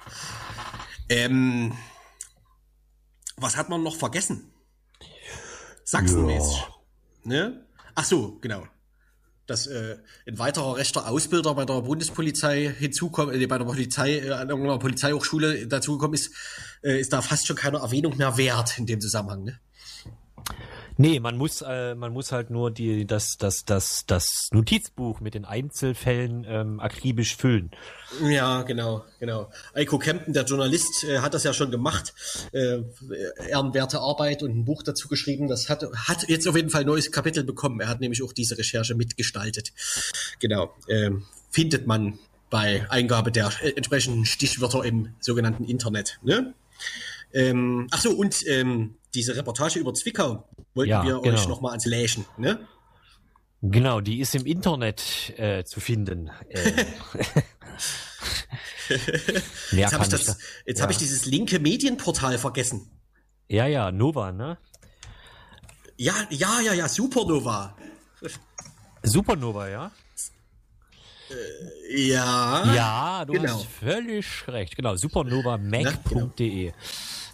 [1.10, 1.74] Ähm,
[3.38, 4.52] was hat man noch vergessen?
[5.84, 6.60] Sachsenmäßig.
[6.60, 6.68] Ja.
[7.24, 7.66] Ne?
[7.96, 8.66] Ach so, genau.
[9.46, 14.32] Dass äh, ein weiterer rechter Ausbilder bei der Bundespolizei hinzukommt, äh, bei der Polizei, äh,
[14.32, 16.34] an irgendeiner Polizeihochschule dazugekommen ist,
[16.82, 19.44] äh, ist da fast schon keine Erwähnung mehr wert in dem Zusammenhang.
[19.44, 19.60] Ne?
[20.98, 25.34] Nee, man muss, äh, man muss halt nur die, das, das, das, das Notizbuch mit
[25.34, 27.72] den Einzelfällen ähm, akribisch füllen.
[28.22, 29.52] Ja, genau, genau.
[29.74, 32.14] Eiko Kempten, der Journalist, äh, hat das ja schon gemacht.
[32.52, 32.80] Äh,
[33.50, 35.48] ehrenwerte Arbeit und ein Buch dazu geschrieben.
[35.48, 37.80] Das hat, hat jetzt auf jeden Fall ein neues Kapitel bekommen.
[37.80, 39.74] Er hat nämlich auch diese Recherche mitgestaltet.
[40.40, 40.74] Genau.
[40.88, 41.12] Äh,
[41.50, 42.20] findet man
[42.50, 46.20] bei Eingabe der äh, entsprechenden Stichwörter im sogenannten Internet.
[46.24, 46.54] Ne?
[47.34, 51.36] Ähm, ach so, und ähm, diese Reportage über Zwickau wollten ja, wir genau.
[51.36, 52.26] euch nochmal ans Lächen.
[52.38, 52.60] Ne?
[53.62, 56.30] Genau, die ist im Internet äh, zu finden.
[56.50, 56.86] Äh.
[59.72, 60.84] Jetzt habe ich, das, jetzt ja.
[60.84, 62.92] hab ich dieses linke Medienportal vergessen.
[63.48, 64.58] Ja, ja, Nova, ne?
[65.98, 67.76] Ja, ja, ja, ja, Supernova.
[69.04, 69.92] Supernova, ja?
[71.30, 72.74] Äh, ja.
[72.74, 73.56] Ja, du genau.
[73.56, 74.76] hast völlig recht.
[74.76, 76.74] Genau, supernovamac.de.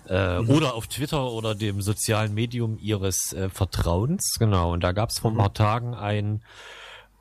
[0.09, 0.49] Äh, mhm.
[0.49, 4.37] Oder auf Twitter oder dem sozialen Medium ihres äh, Vertrauens.
[4.39, 6.43] Genau, und da gab es vor ein paar Tagen ein,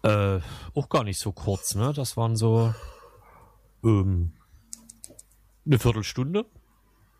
[0.02, 0.40] äh,
[0.74, 1.92] auch gar nicht so kurz, ne?
[1.94, 2.74] Das waren so
[3.84, 4.32] ähm,
[5.66, 6.46] eine Viertelstunde.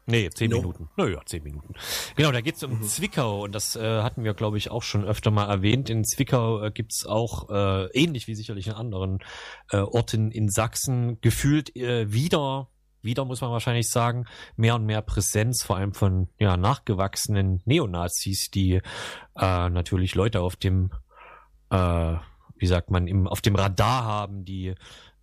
[0.06, 0.56] Nee, zehn no.
[0.56, 0.88] Minuten.
[0.96, 1.74] Naja, zehn Minuten.
[2.16, 2.82] Genau, da geht's um mhm.
[2.82, 5.90] Zwickau und das äh, hatten wir, glaube ich, auch schon öfter mal erwähnt.
[5.90, 9.18] In Zwickau äh, gibt's auch, äh, ähnlich wie sicherlich in anderen
[9.70, 12.70] äh, Orten in Sachsen, gefühlt äh, wieder,
[13.08, 18.50] wieder muss man wahrscheinlich sagen, mehr und mehr Präsenz, vor allem von ja, nachgewachsenen Neonazis,
[18.50, 18.80] die äh,
[19.70, 20.90] natürlich Leute auf dem,
[21.70, 22.14] äh,
[22.56, 24.74] wie sagt man, im, auf dem Radar haben, die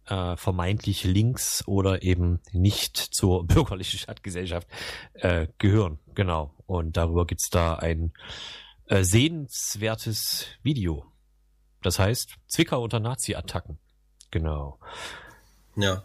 [0.07, 4.67] äh, vermeintlich links oder eben nicht zur bürgerlichen Stadtgesellschaft
[5.13, 5.99] äh, gehören.
[6.15, 6.53] Genau.
[6.65, 8.13] Und darüber gibt's da ein
[8.87, 11.05] äh, sehenswertes Video.
[11.81, 13.77] Das heißt, Zwickau unter Nazi-Attacken.
[14.31, 14.79] Genau.
[15.75, 16.03] Ja.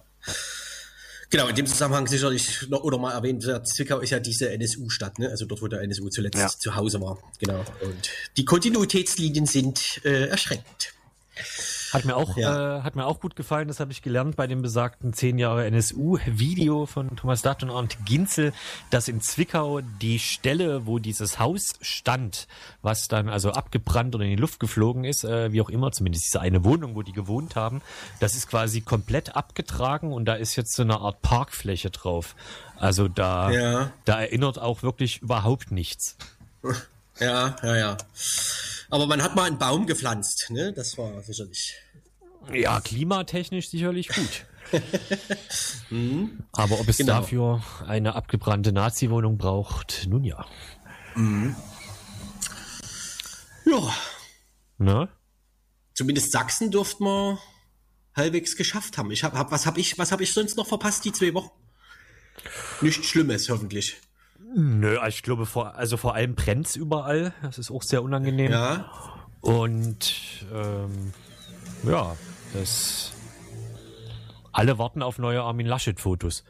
[1.30, 5.28] Genau, in dem Zusammenhang sicherlich noch oder mal erwähnt, Zwickau ist ja diese NSU-Stadt, ne?
[5.28, 6.48] also dort, wo der NSU zuletzt ja.
[6.48, 7.18] zu Hause war.
[7.38, 7.64] Genau.
[7.82, 10.92] Und die Kontinuitätslinien sind äh, erschreckend.
[11.92, 12.78] Hat mir auch, ja.
[12.78, 15.66] äh, hat mir auch gut gefallen, das habe ich gelernt bei dem besagten 10 Jahre
[15.66, 18.52] NSU-Video von Thomas Datt und Arndt Ginzel,
[18.90, 22.46] dass in Zwickau die Stelle, wo dieses Haus stand,
[22.82, 26.26] was dann also abgebrannt oder in die Luft geflogen ist, äh, wie auch immer, zumindest
[26.26, 27.82] diese eine Wohnung, wo die gewohnt haben,
[28.20, 32.36] das ist quasi komplett abgetragen und da ist jetzt so eine Art Parkfläche drauf.
[32.78, 33.92] Also da, ja.
[34.04, 36.16] da erinnert auch wirklich überhaupt nichts.
[37.20, 37.96] Ja, ja, ja.
[38.88, 40.72] Aber man hat mal einen Baum gepflanzt, ne?
[40.72, 41.74] Das war sicherlich.
[42.52, 44.46] Ja, klimatechnisch sicherlich gut.
[45.90, 46.44] mhm.
[46.52, 47.20] Aber ob es genau.
[47.20, 50.46] dafür eine abgebrannte Nazi-Wohnung braucht, nun ja.
[51.14, 51.54] Mhm.
[53.66, 53.94] Ja.
[54.78, 55.08] Ne?
[55.94, 57.38] Zumindest Sachsen dürfte man
[58.14, 59.10] halbwegs geschafft haben.
[59.10, 61.50] Ich hab, hab was habe ich, was habe ich sonst noch verpasst die zwei Wochen?
[62.80, 64.00] Nichts Schlimmes hoffentlich.
[64.54, 67.32] Nö, ich glaube, vor, also vor allem brennt's überall.
[67.42, 68.50] Das ist auch sehr unangenehm.
[68.50, 68.90] Ja.
[69.40, 70.14] Und
[70.52, 71.12] ähm,
[71.84, 72.16] ja,
[72.52, 73.12] das
[74.52, 76.44] alle warten auf neue Armin Laschet-Fotos.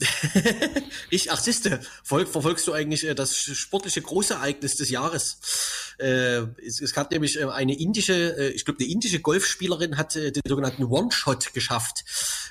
[1.10, 5.91] ich, ach siehste, verfolgst du eigentlich äh, das sportliche Großereignis des Jahres?
[5.98, 10.16] Äh, es, es gab nämlich äh, eine indische, äh, ich glaube, eine indische Golfspielerin hat
[10.16, 12.04] äh, den sogenannten One-Shot geschafft.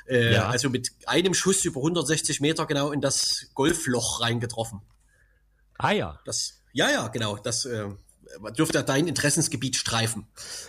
[0.07, 0.49] Äh, ja.
[0.49, 4.81] Also mit einem Schuss über 160 Meter genau in das Golfloch reingetroffen.
[5.77, 6.19] Ah ja.
[6.25, 7.37] Das, ja, ja, genau.
[7.37, 7.89] Das äh,
[8.57, 10.27] dürfte dein Interessensgebiet streifen.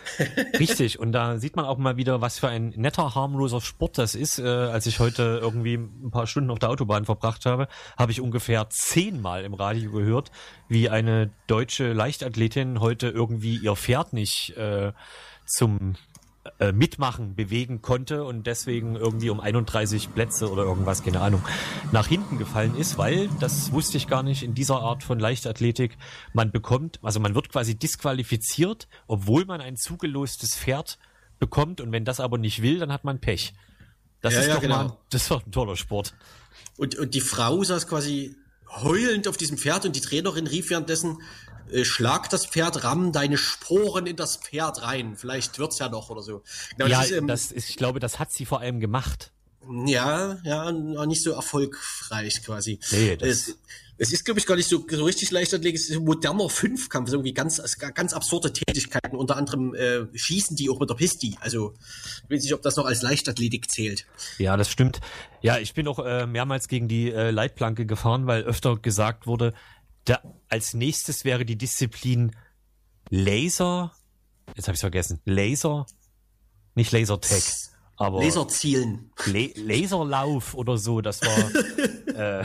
[0.59, 4.15] Richtig, und da sieht man auch mal wieder, was für ein netter, harmloser Sport das
[4.15, 4.39] ist.
[4.39, 8.21] Äh, als ich heute irgendwie ein paar Stunden auf der Autobahn verbracht habe, habe ich
[8.21, 10.31] ungefähr zehnmal im Radio gehört,
[10.69, 14.93] wie eine deutsche Leichtathletin heute irgendwie ihr Pferd nicht äh,
[15.47, 15.97] zum
[16.59, 21.41] äh, mitmachen, bewegen konnte und deswegen irgendwie um 31 Plätze oder irgendwas, keine Ahnung,
[21.93, 25.97] nach hinten gefallen ist, weil, das wusste ich gar nicht, in dieser Art von Leichtathletik,
[26.33, 30.99] man bekommt, also man wird quasi disqualifiziert, obwohl man ein zugelostes Pferd
[31.39, 33.55] bekommt und wenn das aber nicht will, dann hat man Pech.
[34.21, 34.77] Das ja, ist ja, doch genau.
[34.85, 36.15] mal, das war ein toller Sport.
[36.77, 38.35] Und, und die Frau saß quasi
[38.69, 41.52] heulend auf diesem Pferd und die Trainerin rief währenddessen, äh,
[41.83, 45.17] schlag das Pferd, ramm deine Sporen in das Pferd rein.
[45.17, 46.43] Vielleicht wird's ja noch oder so.
[46.77, 49.33] Genau, ja, das ist, ähm, das ist, ich glaube, das hat sie vor allem gemacht.
[49.87, 52.81] Ja, ja, nicht so erfolgreich quasi.
[52.91, 53.59] Nee, das es,
[53.99, 55.77] es ist, glaube ich, gar nicht so, so richtig Leichtathletik.
[55.77, 57.63] Es ist ein moderner Fünfkampf, so irgendwie ganz,
[57.95, 59.17] ganz absurde Tätigkeiten.
[59.17, 61.37] Unter anderem äh, schießen die auch mit der Pisti.
[61.41, 61.75] Also
[62.25, 64.07] ich weiß nicht, ob das noch als Leichtathletik zählt.
[64.39, 65.01] Ja, das stimmt.
[65.41, 69.55] Ja, ich bin auch äh, mehrmals gegen die äh, Leitplanke gefahren, weil öfter gesagt wurde,
[70.05, 72.33] da, als nächstes wäre die Disziplin
[73.11, 73.93] Laser.
[74.57, 75.21] Jetzt habe ich vergessen.
[75.25, 75.87] Laser,
[76.75, 77.43] nicht Lasertag,
[77.97, 81.01] aber Laserzielen, La Laserlauf oder so.
[81.01, 82.41] Das war.
[82.41, 82.45] äh,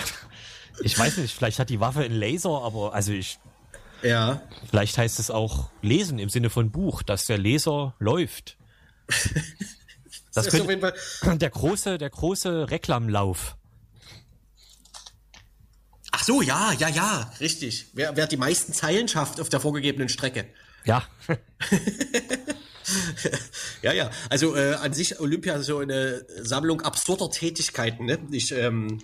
[0.82, 1.34] ich weiß nicht.
[1.34, 3.39] Vielleicht hat die Waffe einen Laser, aber also ich.
[4.03, 4.41] Ja.
[4.70, 8.58] Vielleicht heißt es auch lesen im Sinne von Buch, dass der Laser läuft.
[10.34, 10.93] Das, das könnte,
[11.39, 13.58] der große, der große Reklamlauf.
[16.28, 17.86] So, ja, ja, ja, richtig.
[17.93, 20.43] Wer, wer die meisten Zeilen schafft auf der vorgegebenen Strecke.
[20.84, 21.07] Ja.
[23.82, 24.11] ja, ja.
[24.30, 28.07] Also äh, an sich Olympia so eine Sammlung absurder Tätigkeiten.
[28.07, 28.19] Ne?
[28.32, 29.01] Ich ähm,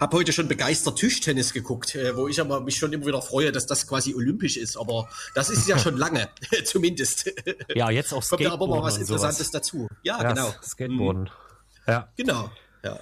[0.00, 3.52] habe heute schon begeistert Tischtennis geguckt, äh, wo ich aber mich schon immer wieder freue,
[3.52, 4.78] dass das quasi olympisch ist.
[4.78, 6.30] Aber das ist ja schon lange,
[6.64, 7.30] zumindest.
[7.74, 9.86] Ja, jetzt auch Kommt da aber mal was Interessantes dazu.
[10.02, 10.54] Ja, Ja, genau.
[10.62, 11.28] Skateboarden.
[11.86, 12.08] Ja.
[12.16, 12.50] Genau.
[12.82, 12.98] Ja.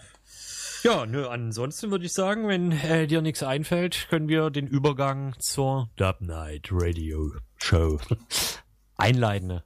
[0.82, 5.34] Ja, nö, ansonsten würde ich sagen, wenn äh, dir nichts einfällt, können wir den Übergang
[5.38, 8.00] zur Dub Night Radio Show
[8.96, 9.60] einleiten.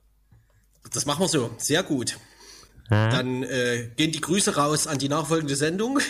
[0.93, 1.51] Das machen wir so.
[1.59, 2.19] Sehr gut.
[2.91, 3.09] Ja.
[3.11, 6.01] Dann äh, gehen die Grüße raus an die nachfolgende Sendung.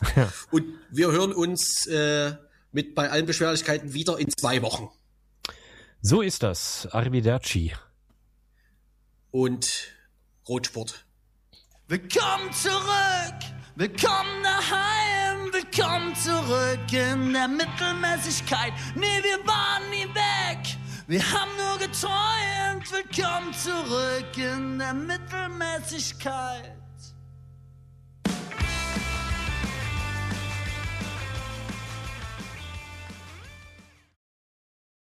[0.50, 2.32] Und wir hören uns äh,
[2.72, 4.88] mit bei allen Beschwerlichkeiten wieder in zwei Wochen.
[6.00, 6.88] So ist das.
[6.90, 7.72] Arrivederci.
[9.30, 9.94] Und
[10.48, 11.04] Rotsport.
[11.86, 13.34] Willkommen zurück,
[13.76, 18.72] willkommen daheim, willkommen zurück in der Mittelmäßigkeit.
[18.94, 22.90] Nee, wir waren nie weg, wir haben nur geträumt.
[22.92, 26.83] Willkommen zurück in der Mittelmäßigkeit.